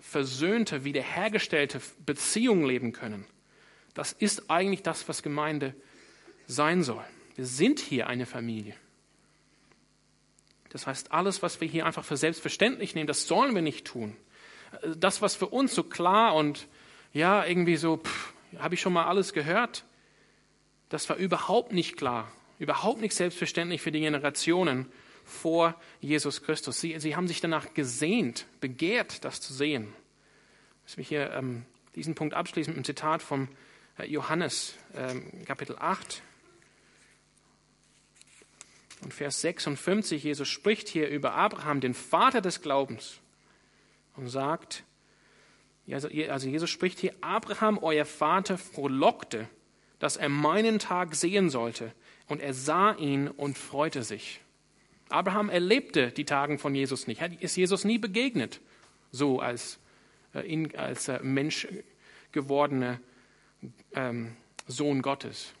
[0.00, 3.26] versöhnte, wiederhergestellte Beziehungen leben können.
[3.94, 5.74] Das ist eigentlich das, was Gemeinde
[6.46, 7.04] sein soll.
[7.36, 8.74] Wir sind hier eine Familie.
[10.74, 14.16] Das heißt, alles, was wir hier einfach für selbstverständlich nehmen, das sollen wir nicht tun.
[14.96, 16.66] Das, was für uns so klar und
[17.12, 18.02] ja, irgendwie so,
[18.58, 19.84] habe ich schon mal alles gehört,
[20.88, 24.90] das war überhaupt nicht klar, überhaupt nicht selbstverständlich für die Generationen
[25.24, 26.80] vor Jesus Christus.
[26.80, 29.92] Sie, sie haben sich danach gesehnt, begehrt, das zu sehen.
[30.86, 33.46] Lass mich hier ähm, diesen Punkt abschließen mit einem Zitat vom
[33.96, 36.20] äh, Johannes, ähm, Kapitel 8,
[39.04, 43.20] und Vers 56, Jesus spricht hier über Abraham, den Vater des Glaubens,
[44.16, 44.84] und sagt,
[45.90, 49.48] also, also Jesus spricht hier, Abraham, euer Vater, frohlockte,
[49.98, 51.92] dass er meinen Tag sehen sollte,
[52.26, 54.40] und er sah ihn und freute sich.
[55.10, 58.60] Abraham erlebte die Tagen von Jesus nicht, ist Jesus nie begegnet,
[59.12, 59.78] so als,
[60.32, 61.68] äh, als äh, Mensch
[62.32, 63.00] gewordene
[63.94, 64.36] ähm,
[64.66, 65.52] Sohn Gottes.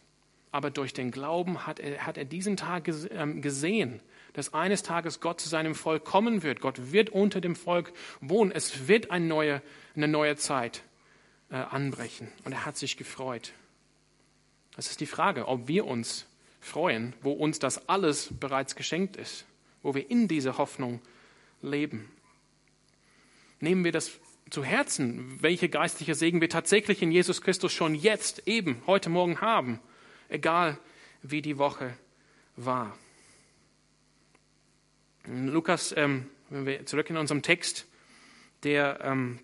[0.54, 3.98] Aber durch den Glauben hat er, hat er diesen Tag ähm, gesehen,
[4.34, 6.60] dass eines Tages Gott zu seinem Volk kommen wird.
[6.60, 8.52] Gott wird unter dem Volk wohnen.
[8.52, 9.62] Es wird eine neue,
[9.96, 10.84] eine neue Zeit
[11.50, 12.28] äh, anbrechen.
[12.44, 13.52] Und er hat sich gefreut.
[14.76, 16.24] Das ist die Frage, ob wir uns
[16.60, 19.46] freuen, wo uns das alles bereits geschenkt ist,
[19.82, 21.00] wo wir in dieser Hoffnung
[21.62, 22.08] leben.
[23.58, 24.12] Nehmen wir das
[24.50, 29.40] zu Herzen, welche geistliche Segen wir tatsächlich in Jesus Christus schon jetzt, eben, heute Morgen
[29.40, 29.80] haben,
[30.34, 30.78] egal
[31.22, 31.96] wie die Woche
[32.56, 32.98] war.
[35.26, 37.86] Lukas, ähm, wenn wir zurück in unserem Text,
[38.64, 39.38] der ähm,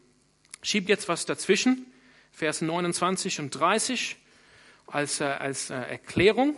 [0.62, 1.87] schiebt jetzt was dazwischen,
[2.33, 4.16] Vers 29 und 30,
[4.87, 6.55] als, äh, als äh, Erklärung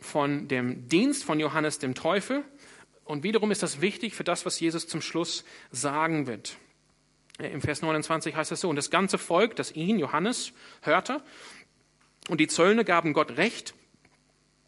[0.00, 2.44] von dem Dienst von Johannes dem Teufel.
[3.04, 6.56] Und wiederum ist das wichtig für das, was Jesus zum Schluss sagen wird.
[7.38, 11.22] Äh, Im Vers 29 heißt es so, und das ganze Volk, das ihn, Johannes, hörte,
[12.28, 13.74] und die Zöllner gaben Gott Recht,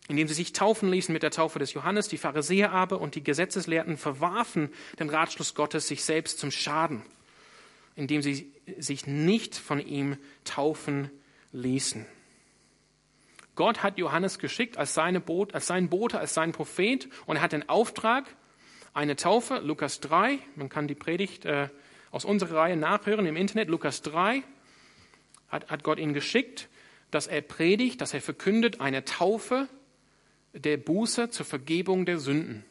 [0.09, 3.25] indem sie sich taufen ließen mit der Taufe des Johannes, die Pharisäer aber und die
[3.25, 7.03] Gesetzeslehrten verwarfen den Ratschluss Gottes sich selbst zum Schaden,
[7.97, 11.11] indem sie sich nicht von ihm taufen
[11.53, 12.07] ließen.
[13.57, 17.09] Gott hat Johannes geschickt als, seine Bote, als sein Bote, als sein Prophet.
[17.25, 18.27] Und er hat den Auftrag,
[18.93, 21.69] eine Taufe, Lukas 3, man kann die Predigt äh,
[22.11, 24.43] aus unserer Reihe nachhören im Internet, Lukas 3,
[25.49, 26.69] hat, hat Gott ihn geschickt,
[27.17, 29.69] dass er predigt, dass er verkündet eine Taufe
[30.53, 32.63] der Buße zur Vergebung der Sünden.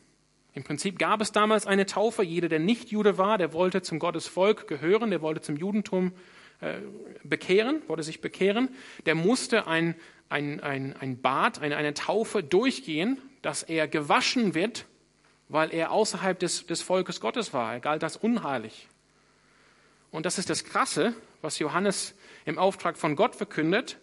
[0.53, 2.21] Im Prinzip gab es damals eine Taufe.
[2.21, 6.11] Jeder, der nicht Jude war, der wollte zum Gottesvolk gehören, der wollte zum Judentum
[6.61, 6.75] äh,
[7.23, 8.69] bekehren, wollte sich bekehren,
[9.07, 9.95] der musste ein,
[10.29, 14.85] ein, ein, ein Bad, eine, eine Taufe durchgehen, dass er gewaschen wird,
[15.49, 17.73] weil er außerhalb des, des Volkes Gottes war.
[17.73, 18.89] Er galt als unheilig.
[20.11, 22.13] Und das ist das Krasse, was Johannes
[22.45, 23.97] im Auftrag von Gott verkündet.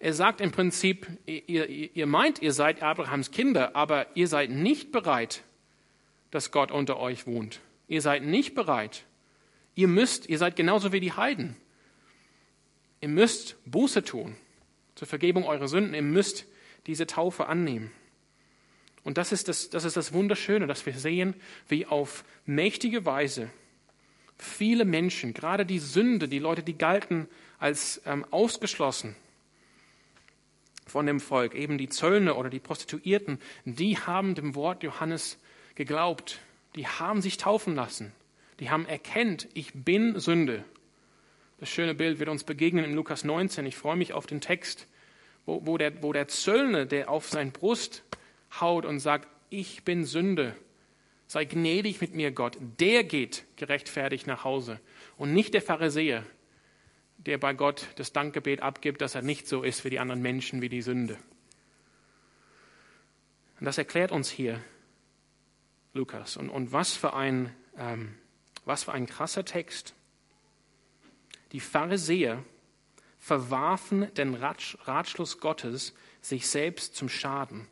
[0.00, 4.92] Er sagt im Prinzip, ihr, ihr meint, ihr seid Abrahams Kinder, aber ihr seid nicht
[4.92, 5.42] bereit,
[6.30, 7.60] dass Gott unter euch wohnt.
[7.88, 9.04] Ihr seid nicht bereit.
[9.74, 11.56] Ihr müsst, ihr seid genauso wie die Heiden.
[13.00, 14.36] Ihr müsst Buße tun
[14.94, 15.94] zur Vergebung eurer Sünden.
[15.94, 16.46] Ihr müsst
[16.86, 17.90] diese Taufe annehmen.
[19.02, 21.34] Und das ist das, das ist das Wunderschöne, dass wir sehen,
[21.68, 23.50] wie auf mächtige Weise
[24.36, 29.16] viele Menschen, gerade die Sünde, die Leute, die galten als ähm, ausgeschlossen
[30.88, 35.38] von dem Volk, eben die Zöllner oder die Prostituierten, die haben dem Wort Johannes
[35.74, 36.40] geglaubt.
[36.74, 38.12] Die haben sich taufen lassen.
[38.60, 40.64] Die haben erkennt, ich bin Sünde.
[41.60, 43.66] Das schöne Bild wird uns begegnen in Lukas 19.
[43.66, 44.86] Ich freue mich auf den Text,
[45.46, 48.04] wo, wo, der, wo der Zöllner, der auf sein Brust
[48.60, 50.54] haut und sagt, ich bin Sünde,
[51.26, 54.80] sei gnädig mit mir, Gott, der geht gerechtfertigt nach Hause
[55.16, 56.24] und nicht der Pharisäer,
[57.18, 60.62] der bei Gott das Dankgebet abgibt, dass er nicht so ist wie die anderen Menschen,
[60.62, 61.18] wie die Sünde.
[63.58, 64.62] Und das erklärt uns hier
[65.92, 66.36] Lukas.
[66.36, 68.14] Und, und was, für ein, ähm,
[68.64, 69.94] was für ein krasser Text.
[71.52, 72.44] Die Pharisäer
[73.18, 77.66] verwarfen den Ratschluss Gottes sich selbst zum Schaden,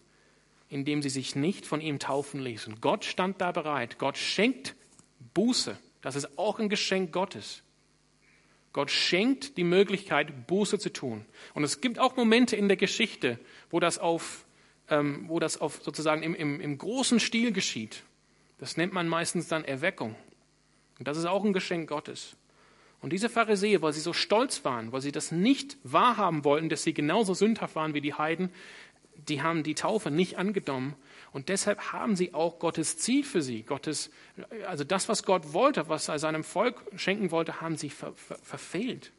[0.68, 2.80] indem sie sich nicht von ihm taufen ließen.
[2.80, 3.98] Gott stand da bereit.
[3.98, 4.74] Gott schenkt
[5.35, 5.78] Buße.
[6.02, 7.62] Das ist auch ein Geschenk Gottes.
[8.77, 11.25] Gott schenkt die Möglichkeit, Buße zu tun.
[11.55, 13.39] Und es gibt auch Momente in der Geschichte,
[13.71, 14.45] wo das auf,
[14.91, 18.03] ähm, wo das auf sozusagen im, im, im großen Stil geschieht.
[18.59, 20.15] Das nennt man meistens dann Erweckung.
[20.99, 22.37] Und das ist auch ein Geschenk Gottes.
[23.01, 26.83] Und diese Pharisäer, weil sie so stolz waren, weil sie das nicht wahrhaben wollten, dass
[26.83, 28.51] sie genauso sündhaft waren wie die Heiden,
[29.27, 30.97] die haben die Taufe nicht angenommen.
[31.37, 33.62] Und deshalb haben sie auch Gottes Ziel für sie.
[33.62, 34.11] Gottes,
[34.66, 38.38] also das, was Gott wollte, was er seinem Volk schenken wollte, haben sie ver, ver,
[38.38, 39.12] verfehlt.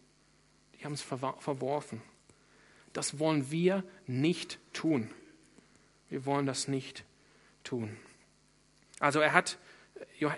[0.73, 2.01] Die haben es verworfen.
[2.91, 5.11] Das wollen wir nicht tun.
[6.09, 7.03] Wir wollen das nicht
[7.63, 7.95] tun.
[8.99, 9.59] Also er hat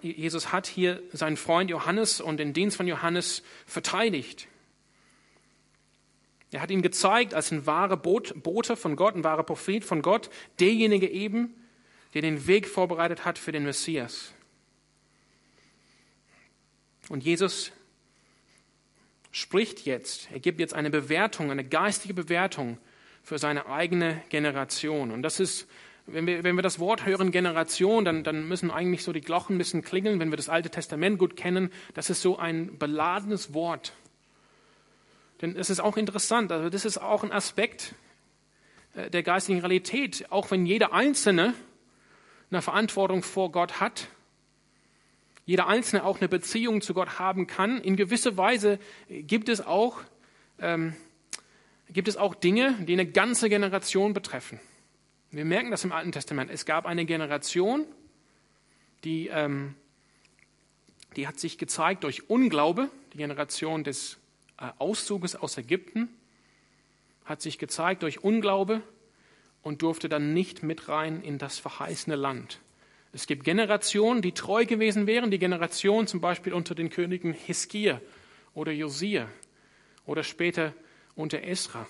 [0.02, 4.50] Jesus hat hier seinen Freund Johannes und den Dienst von Johannes verteidigt.
[6.52, 10.30] Er hat ihn gezeigt als ein wahrer Bote von Gott, ein wahrer Prophet von Gott,
[10.60, 11.56] derjenige eben,
[12.14, 14.34] der den Weg vorbereitet hat für den Messias.
[17.10, 17.72] Und Jesus
[19.32, 22.78] spricht jetzt, er gibt jetzt eine Bewertung, eine geistige Bewertung
[23.24, 25.12] für seine eigene Generation.
[25.12, 25.68] Und das ist
[26.14, 29.56] wenn wir, wenn wir das Wort hören, Generation, dann, dann müssen eigentlich so die Glocken
[29.56, 30.20] ein bisschen klingeln.
[30.20, 33.94] Wenn wir das Alte Testament gut kennen, das ist so ein beladenes Wort.
[35.42, 37.96] Denn es ist auch interessant, also das ist auch ein Aspekt
[38.96, 40.26] äh, der geistigen Realität.
[40.30, 41.54] Auch wenn jeder Einzelne
[42.52, 44.08] eine Verantwortung vor Gott hat,
[45.46, 50.00] jeder Einzelne auch eine Beziehung zu Gott haben kann, in gewisser Weise gibt es auch
[50.60, 50.96] ähm,
[51.92, 54.60] gibt es auch Dinge, die eine ganze Generation betreffen.
[55.32, 56.52] Wir merken das im Alten Testament.
[56.52, 57.86] Es gab eine Generation,
[59.04, 59.76] die, ähm,
[61.16, 64.18] die hat sich gezeigt durch Unglaube, die Generation des
[64.60, 66.10] äh, Auszuges aus Ägypten,
[67.26, 68.82] hat sich gezeigt durch Unglaube
[69.62, 72.60] und durfte dann nicht mit rein in das verheißene Land.
[73.12, 78.02] Es gibt Generationen, die treu gewesen wären, die Generation zum Beispiel unter den Königen Hiskia
[78.54, 79.28] oder Josia
[80.06, 80.74] oder später
[81.16, 81.88] unter Esra,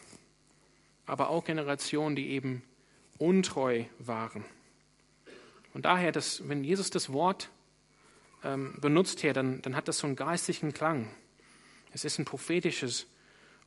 [1.05, 2.63] aber auch Generationen, die eben
[3.17, 4.45] untreu waren.
[5.73, 7.49] Und daher, dass, wenn Jesus das Wort
[8.43, 11.09] ähm, benutzt hier, dann, dann hat das so einen geistlichen Klang.
[11.93, 13.07] Es ist ein prophetisches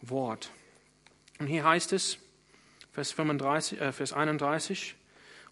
[0.00, 0.50] Wort.
[1.38, 2.18] Und hier heißt es,
[2.92, 4.94] Vers, 35, äh, Vers 31,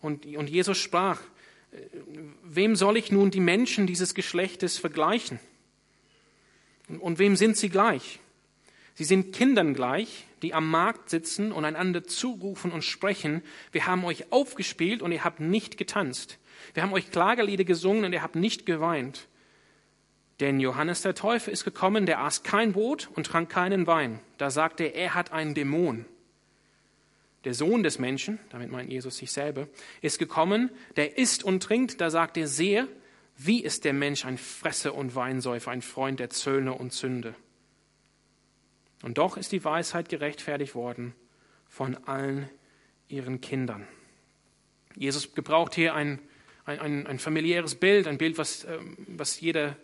[0.01, 1.21] und, und Jesus sprach,
[1.73, 1.77] äh,
[2.43, 5.39] wem soll ich nun die Menschen dieses Geschlechtes vergleichen?
[6.89, 8.19] Und, wem sind sie gleich?
[8.95, 14.05] Sie sind Kindern gleich, die am Markt sitzen und einander zurufen und sprechen, wir haben
[14.05, 16.39] euch aufgespielt und ihr habt nicht getanzt.
[16.75, 19.29] Wir haben euch Klagelieder gesungen und ihr habt nicht geweint.
[20.41, 24.19] Denn Johannes der Täufer ist gekommen, der aß kein Brot und trank keinen Wein.
[24.39, 26.07] Da sagte er, er hat einen Dämon.
[27.45, 29.69] Der Sohn des Menschen, damit meint Jesus sich selber,
[30.03, 32.01] ist gekommen, der isst und trinkt.
[32.01, 32.87] Da sagt er, sehe,
[33.37, 37.35] wie ist der Mensch ein Fresser und Weinsäufer, ein Freund der Zöllner und Sünde.
[39.03, 41.15] Und doch ist die Weisheit gerechtfertigt worden
[41.69, 42.51] von allen
[43.09, 43.87] ihren Kindern.
[44.95, 46.19] Jesus gebraucht hier ein,
[46.67, 49.77] ein, ein, ein familiäres Bild, ein Bild, was, ähm, was jeder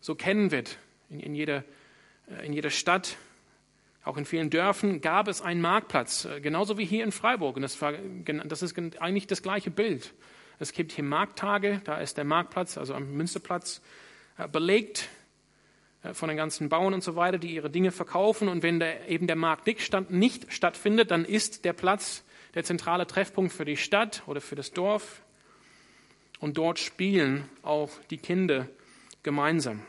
[0.00, 0.78] so kennen wird.
[1.10, 1.64] In, in, jeder,
[2.28, 3.16] äh, in jeder Stadt,
[4.04, 7.56] auch in vielen Dörfern gab es einen Marktplatz, äh, genauso wie hier in Freiburg.
[7.56, 10.12] Und das, war, das ist eigentlich das gleiche Bild.
[10.58, 13.80] Es gibt hier Markttage, da ist der Marktplatz, also am Münsterplatz,
[14.38, 15.08] äh, belegt
[16.12, 18.48] von den ganzen Bauern und so weiter, die ihre Dinge verkaufen.
[18.48, 19.66] Und wenn der, eben der Markt
[20.10, 24.72] nicht stattfindet, dann ist der Platz der zentrale Treffpunkt für die Stadt oder für das
[24.72, 25.22] Dorf.
[26.40, 28.68] Und dort spielen auch die Kinder
[29.22, 29.82] gemeinsam.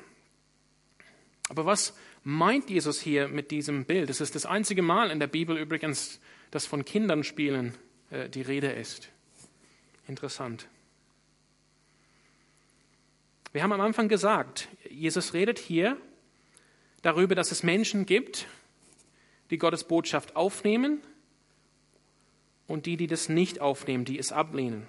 [1.49, 4.09] Aber was meint Jesus hier mit diesem Bild?
[4.09, 6.19] Es ist das einzige Mal in der Bibel übrigens,
[6.51, 7.73] dass von Kindern spielen
[8.09, 9.09] äh, die Rede ist.
[10.07, 10.67] Interessant.
[13.53, 15.97] Wir haben am Anfang gesagt, Jesus redet hier
[17.03, 18.47] darüber, dass es Menschen gibt,
[19.51, 21.01] die Gottes Botschaft aufnehmen
[22.67, 24.87] und die, die das nicht aufnehmen, die es ablehnen.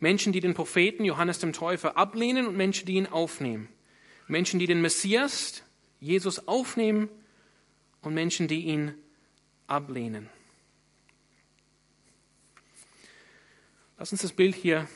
[0.00, 3.68] Menschen, die den Propheten Johannes dem Täufer ablehnen und Menschen, die ihn aufnehmen.
[4.26, 5.62] Menschen, die den Messias,
[6.02, 7.08] Jesus, aufnehmen
[8.02, 8.94] und Menschen, die ihn
[9.66, 10.28] ablehnen.
[13.98, 14.88] Lass uns das Bild hier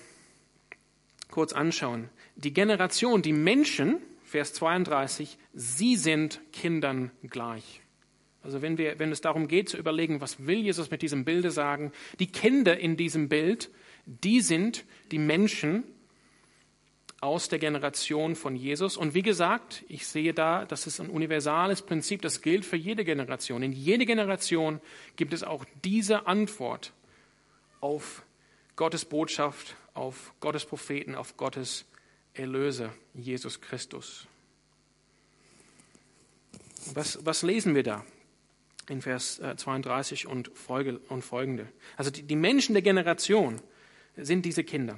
[1.31, 7.81] kurz anschauen die Generation, die Menschen, Vers 32, sie sind Kindern gleich.
[8.42, 11.51] Also wenn, wir, wenn es darum geht zu überlegen, was will Jesus mit diesem Bilde
[11.51, 13.71] sagen, die Kinder in diesem Bild,
[14.05, 15.83] die sind die Menschen
[17.26, 18.96] aus der Generation von Jesus.
[18.96, 23.04] Und wie gesagt, ich sehe da, das ist ein universales Prinzip, das gilt für jede
[23.04, 23.64] Generation.
[23.64, 24.80] In jede Generation
[25.16, 26.92] gibt es auch diese Antwort
[27.80, 28.22] auf
[28.76, 31.84] Gottes Botschaft, auf Gottes Propheten, auf Gottes
[32.32, 34.28] Erlöser, Jesus Christus.
[36.94, 38.04] Was, was lesen wir da
[38.88, 41.66] in Vers 32 äh, und, Folge, und folgende?
[41.96, 43.60] Also die Menschen der Generation
[44.16, 44.96] sind diese Kinder.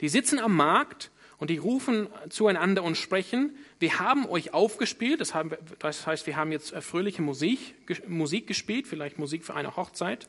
[0.00, 5.34] Die sitzen am Markt und die rufen zueinander und sprechen, wir haben euch aufgespielt, das,
[5.34, 7.74] heißt, wir haben jetzt äh, fröhliche Musik,
[8.08, 10.28] Musik gespielt, vielleicht Musik für eine Hochzeit,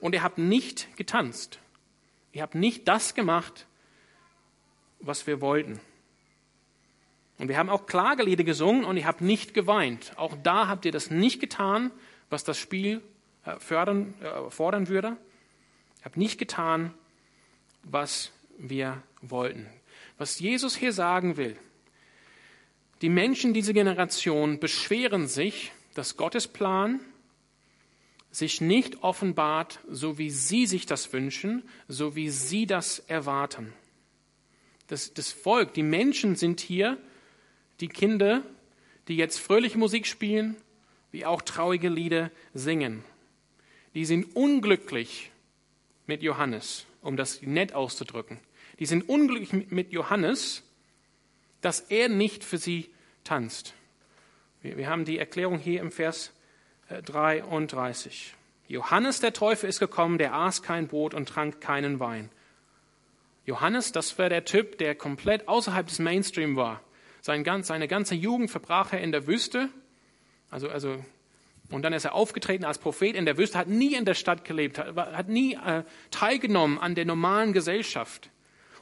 [0.00, 1.58] und ihr habt nicht getanzt.
[2.32, 3.66] Ihr habt nicht das gemacht,
[5.00, 5.80] was wir wollten.
[7.38, 10.12] Und wir haben auch Klagelieder gesungen und ihr habt nicht geweint.
[10.16, 11.90] Auch da habt ihr das nicht getan,
[12.30, 13.02] was das Spiel
[13.44, 15.16] äh, fördern, äh, fordern würde.
[15.98, 16.94] Ihr habt nicht getan,
[17.82, 19.66] was wir wollten.
[20.18, 21.56] Was Jesus hier sagen will,
[23.02, 27.00] die Menschen dieser Generation beschweren sich, dass Gottes Plan
[28.30, 33.72] sich nicht offenbart, so wie sie sich das wünschen, so wie sie das erwarten.
[34.88, 36.98] Das, das Volk, die Menschen sind hier,
[37.80, 38.42] die Kinder,
[39.08, 40.56] die jetzt fröhliche Musik spielen,
[41.12, 43.04] wie auch traurige Lieder singen.
[43.94, 45.30] Die sind unglücklich
[46.06, 48.38] mit Johannes, um das nett auszudrücken.
[48.78, 50.62] Die sind unglücklich mit Johannes,
[51.60, 52.90] dass er nicht für sie
[53.24, 53.74] tanzt.
[54.62, 56.32] Wir, wir haben die Erklärung hier im Vers
[56.88, 58.34] 33.
[58.68, 62.30] Äh, Johannes der Täufer ist gekommen, der aß kein Brot und trank keinen Wein.
[63.44, 66.82] Johannes, das war der Typ, der komplett außerhalb des Mainstream war.
[67.20, 69.68] Sein ganz, seine ganze Jugend verbrach er in der Wüste.
[70.50, 71.04] Also, also
[71.70, 74.44] Und dann ist er aufgetreten als Prophet in der Wüste, hat nie in der Stadt
[74.44, 78.30] gelebt, hat, hat nie äh, teilgenommen an der normalen Gesellschaft.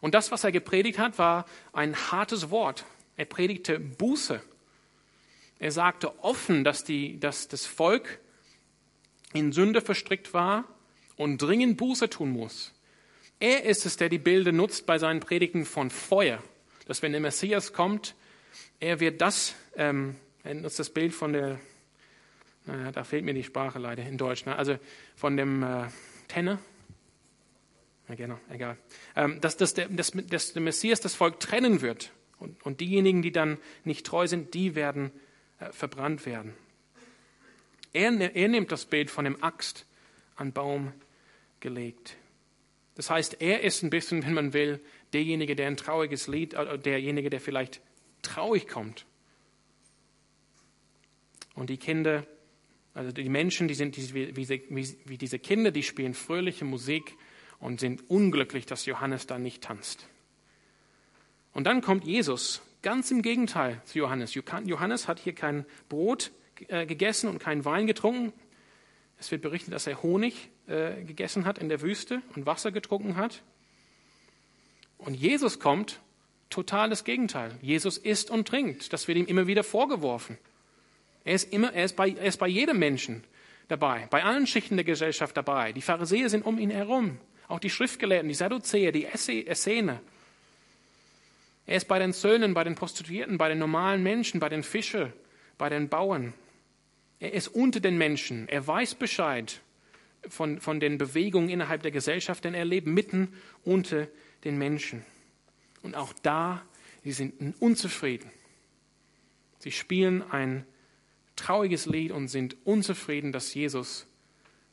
[0.04, 2.84] Und das, was er gepredigt hat, war ein hartes Wort.
[3.16, 4.38] Er predigte Buße.
[5.58, 8.18] Er sagte offen, dass, die, dass das Volk
[9.32, 10.64] in Sünde verstrickt war
[11.16, 12.74] und dringend Buße tun muss.
[13.40, 16.42] Er ist es, der die Bilder nutzt bei seinen Predigten von Feuer,
[16.86, 18.14] dass wenn der Messias kommt,
[18.80, 21.58] er wird das, ähm, er nutzt das Bild von der
[22.66, 24.44] naja, da fehlt mir die Sprache leider in Deutsch.
[24.44, 24.54] Ne?
[24.54, 24.78] Also
[25.16, 25.86] von dem äh,
[26.28, 26.58] Tenne.
[28.08, 28.76] Ja, genau, egal.
[29.16, 32.12] Ähm, dass, dass, der, dass, dass der Messias das Volk trennen wird.
[32.38, 35.10] Und, und diejenigen, die dann nicht treu sind, die werden
[35.58, 36.54] äh, verbrannt werden.
[37.92, 39.86] Er, er nimmt das Bild von dem Axt
[40.36, 40.92] an Baum
[41.60, 42.16] gelegt.
[42.96, 44.80] Das heißt, er ist ein bisschen, wenn man will,
[45.12, 47.80] derjenige, der ein trauriges Lied, äh, derjenige, der vielleicht
[48.22, 49.06] traurig kommt.
[51.54, 52.26] Und die Kinder
[52.94, 57.16] also die Menschen, die sind wie, wie diese Kinder, die spielen fröhliche Musik
[57.60, 60.06] und sind unglücklich, dass Johannes da nicht tanzt.
[61.52, 64.34] Und dann kommt Jesus, ganz im Gegenteil zu Johannes.
[64.34, 66.32] Johannes hat hier kein Brot
[66.68, 68.32] äh, gegessen und keinen Wein getrunken.
[69.18, 73.16] Es wird berichtet, dass er Honig äh, gegessen hat in der Wüste und Wasser getrunken
[73.16, 73.42] hat.
[74.98, 76.00] Und Jesus kommt,
[76.50, 77.56] total das Gegenteil.
[77.62, 78.92] Jesus isst und trinkt.
[78.92, 80.38] Das wird ihm immer wieder vorgeworfen.
[81.24, 83.24] Er ist, immer, er, ist bei, er ist bei jedem Menschen
[83.68, 85.72] dabei, bei allen Schichten der Gesellschaft dabei.
[85.72, 90.00] Die Pharisäer sind um ihn herum, auch die Schriftgelehrten, die Sadduzäer, die Essener.
[91.66, 95.12] Er ist bei den Söhnen, bei den Prostituierten, bei den normalen Menschen, bei den Fischern,
[95.56, 96.34] bei den Bauern.
[97.20, 98.48] Er ist unter den Menschen.
[98.48, 99.60] Er weiß Bescheid
[100.28, 103.32] von, von den Bewegungen innerhalb der Gesellschaft, denn er lebt mitten
[103.62, 104.08] unter
[104.44, 105.04] den Menschen.
[105.82, 106.62] Und auch da,
[107.02, 108.30] sie sind unzufrieden.
[109.58, 110.66] Sie spielen ein
[111.36, 114.06] trauriges Lied und sind unzufrieden, dass Jesus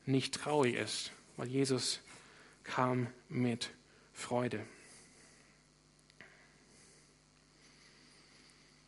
[0.05, 2.01] nicht traurig ist, weil Jesus
[2.72, 3.72] kam mit
[4.13, 4.65] Freude.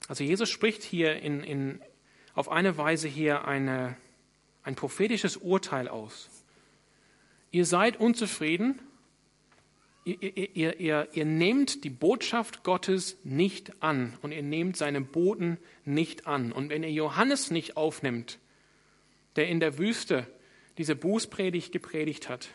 [0.08, 1.82] Also Jesus spricht hier in, in,
[2.34, 3.98] auf eine Weise hier eine,
[4.64, 6.30] ein prophetisches Urteil aus.
[7.52, 8.80] Ihr seid unzufrieden
[10.06, 15.58] Ihr, ihr, ihr, ihr, nehmt die Botschaft Gottes nicht an und ihr nehmt seine Boten
[15.86, 16.52] nicht an.
[16.52, 18.38] Und wenn ihr Johannes nicht aufnimmt,
[19.38, 20.28] der in der Wüste
[20.78, 22.50] diese Bußpredigt gepredigt hat,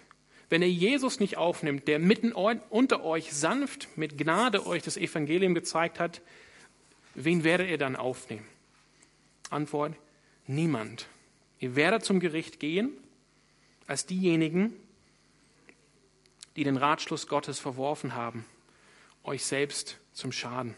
[0.51, 5.55] wenn ihr Jesus nicht aufnimmt, der mitten unter euch sanft mit Gnade euch das Evangelium
[5.55, 6.22] gezeigt hat,
[7.14, 8.46] wen werdet ihr dann aufnehmen?
[9.51, 9.94] Antwort,
[10.46, 11.07] niemand.
[11.61, 12.90] Ihr werdet zum Gericht gehen
[13.86, 14.72] als diejenigen,
[16.57, 18.44] die den Ratschluss Gottes verworfen haben,
[19.24, 20.74] euch selbst zum Schaden.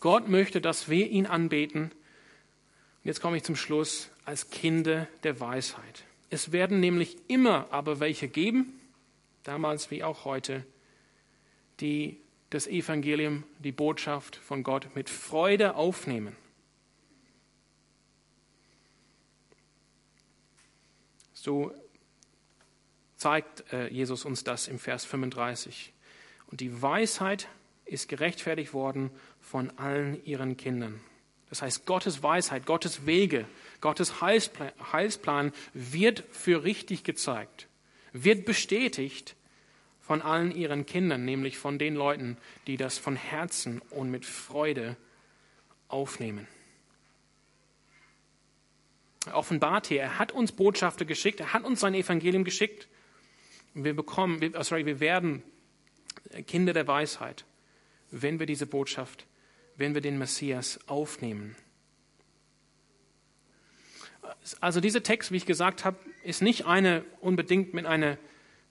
[0.00, 1.84] Gott möchte, dass wir ihn anbeten.
[1.84, 1.92] Und
[3.04, 6.04] jetzt komme ich zum Schluss als Kinder der Weisheit.
[6.30, 8.78] Es werden nämlich immer aber welche geben,
[9.44, 10.64] damals wie auch heute,
[11.80, 12.18] die
[12.50, 16.36] das Evangelium, die Botschaft von Gott mit Freude aufnehmen.
[21.32, 21.72] So
[23.16, 25.92] zeigt äh, Jesus uns das im Vers 35.
[26.50, 27.48] Und die Weisheit
[27.84, 29.10] ist gerechtfertigt worden
[29.40, 31.00] von allen ihren Kindern.
[31.50, 33.46] Das heißt, Gottes Weisheit, Gottes Wege,
[33.80, 37.68] Gottes Heilsplan, wird für richtig gezeigt,
[38.12, 39.34] wird bestätigt
[40.00, 42.36] von allen ihren Kindern, nämlich von den Leuten,
[42.66, 44.96] die das von Herzen und mit Freude
[45.88, 46.46] aufnehmen.
[49.26, 52.88] Er offenbart hier, er hat uns Botschafter geschickt, er hat uns sein Evangelium geschickt
[53.84, 55.42] wir bekommen, oh, sorry, wir werden
[56.46, 57.44] Kinder der Weisheit,
[58.10, 59.26] wenn wir diese Botschaft,
[59.78, 61.56] wenn wir den Messias aufnehmen.
[64.60, 68.18] Also dieser Text, wie ich gesagt habe, ist nicht eine unbedingt mit einer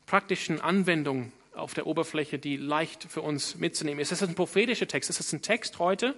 [0.05, 4.11] praktischen Anwendung auf der Oberfläche, die leicht für uns mitzunehmen ist.
[4.11, 5.09] Es ist ein prophetischer Text.
[5.09, 6.13] Es ist ein Text heute.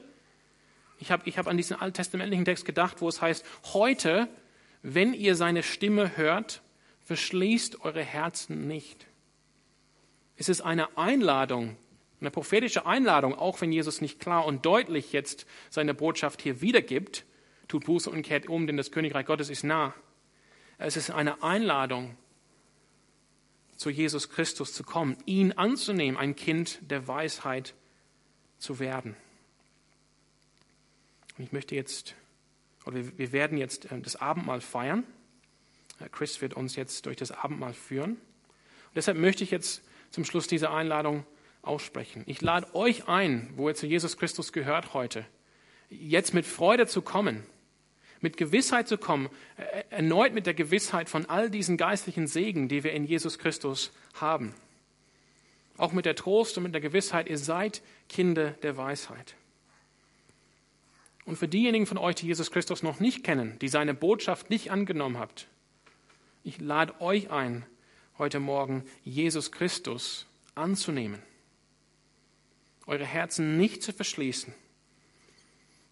[0.99, 4.27] Ich habe ich hab an diesen alttestamentlichen Text gedacht, wo es heißt, heute,
[4.81, 6.61] wenn ihr seine Stimme hört,
[7.09, 9.07] Verschließt eure Herzen nicht.
[10.37, 11.75] Es ist eine Einladung,
[12.21, 17.25] eine prophetische Einladung, auch wenn Jesus nicht klar und deutlich jetzt seine Botschaft hier wiedergibt.
[17.67, 19.93] Tut Buße und kehrt um, denn das Königreich Gottes ist nah.
[20.77, 22.17] Es ist eine Einladung,
[23.79, 27.73] zu Jesus Christus zu kommen, ihn anzunehmen, ein Kind der Weisheit
[28.57, 29.15] zu werden.
[31.37, 32.15] Und ich möchte jetzt,
[32.85, 35.05] oder wir werden jetzt äh, das Abendmahl feiern.
[36.11, 38.11] Chris wird uns jetzt durch das Abendmahl führen.
[38.11, 41.25] Und deshalb möchte ich jetzt zum Schluss diese Einladung
[41.69, 42.23] aussprechen.
[42.25, 45.25] Ich lade euch ein, wo ihr zu Jesus Christus gehört heute,
[45.89, 47.43] jetzt mit Freude zu kommen,
[48.21, 52.83] mit Gewissheit zu kommen, äh, erneut mit der Gewissheit von all diesen geistlichen Segen, die
[52.83, 54.53] wir in Jesus Christus haben.
[55.77, 59.35] Auch mit der Trost und mit der Gewissheit, ihr seid Kinder der Weisheit.
[61.23, 64.71] Und für diejenigen von euch, die Jesus Christus noch nicht kennen, die seine Botschaft nicht
[64.71, 65.47] angenommen habt,
[66.43, 67.65] ich lade euch ein,
[68.17, 71.21] heute Morgen Jesus Christus anzunehmen.
[72.89, 74.51] Eure Herzen nicht zu verschließen.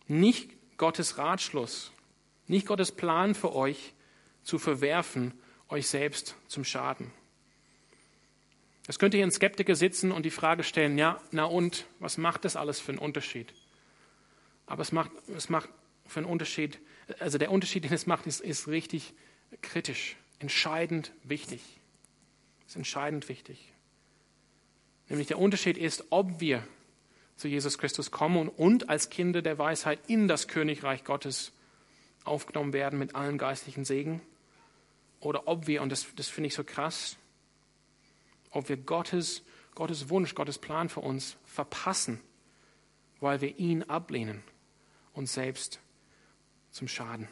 [0.08, 1.91] Nicht Gottes Ratschluss,
[2.48, 3.93] nicht Gottes Plan für euch
[4.41, 5.32] zu verwerfen,
[5.70, 7.12] euch selbst zum Schaden.
[8.88, 12.45] Es könnte hier ein Skeptiker sitzen und die Frage stellen, ja, na und, was macht
[12.45, 13.54] das alles für einen Unterschied?
[14.66, 15.70] Aber es macht, es macht
[16.08, 16.80] für einen Unterschied,
[17.20, 19.14] also der Unterschied, den es macht, ist, ist richtig
[19.62, 21.62] kritisch, entscheidend wichtig.
[22.66, 23.72] Ist entscheidend wichtig.
[25.10, 26.68] Nämlich der Unterschied ist, ob wir
[27.38, 31.54] zu Jesus Christus kommen und als Kinder der Weisheit in das Königreich Gottes
[32.26, 34.22] aufgenommen werden mit allen geistlichen Segen.
[35.20, 37.16] Oder ob wir, und das, das finde ich so krass,
[38.52, 39.44] ob wir Gottes,
[39.76, 42.20] Gottes Wunsch, Gottes Plan für uns verpassen,
[43.20, 44.44] weil wir ihn ablehnen,
[45.14, 45.80] uns selbst
[46.72, 47.28] zum Schaden.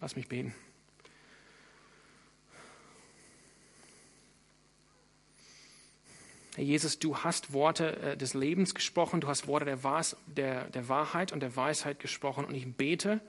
[0.00, 0.54] Lass mich beten.
[6.54, 9.78] Herr Jesus, du hast Worte äh, des Lebens gesprochen, du hast Worte der,
[10.26, 12.44] der, der Wahrheit und der Weisheit gesprochen.
[12.44, 13.20] Und ich bete,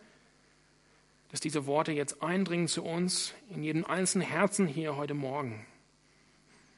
[1.32, 5.66] dass diese Worte jetzt eindringen zu uns, in jedem einzelnen Herzen hier heute Morgen.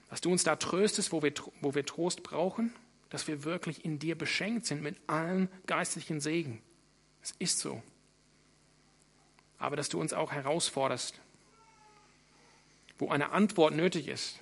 [0.09, 2.73] Dass du uns da tröstest, wo wir, wo wir Trost brauchen,
[3.09, 6.61] dass wir wirklich in dir beschenkt sind mit allen geistlichen Segen.
[7.23, 7.81] Es ist so.
[9.57, 11.19] Aber dass du uns auch herausforderst,
[12.99, 14.39] wo eine Antwort nötig ist,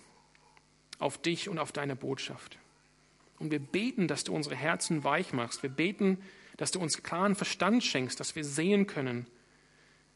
[0.99, 2.57] auf dich und auf deine Botschaft.
[3.39, 5.63] Und wir beten, dass du unsere Herzen weich machst.
[5.63, 6.21] Wir beten,
[6.57, 9.25] dass du uns klaren Verstand schenkst, dass wir sehen können,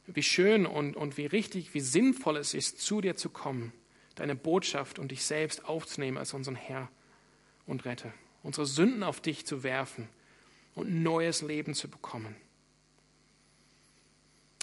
[0.06, 3.74] wie schön und, und wie richtig, wie sinnvoll es ist, zu dir zu kommen,
[4.16, 6.90] deine Botschaft und dich selbst aufzunehmen als unseren Herr
[7.66, 8.14] und Retter,
[8.44, 10.08] unsere Sünden auf dich zu werfen
[10.76, 12.36] und neues Leben zu bekommen.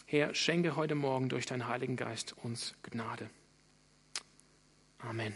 [0.07, 3.29] Herr, schenke heute Morgen durch deinen Heiligen Geist uns Gnade.
[4.99, 5.35] Amen.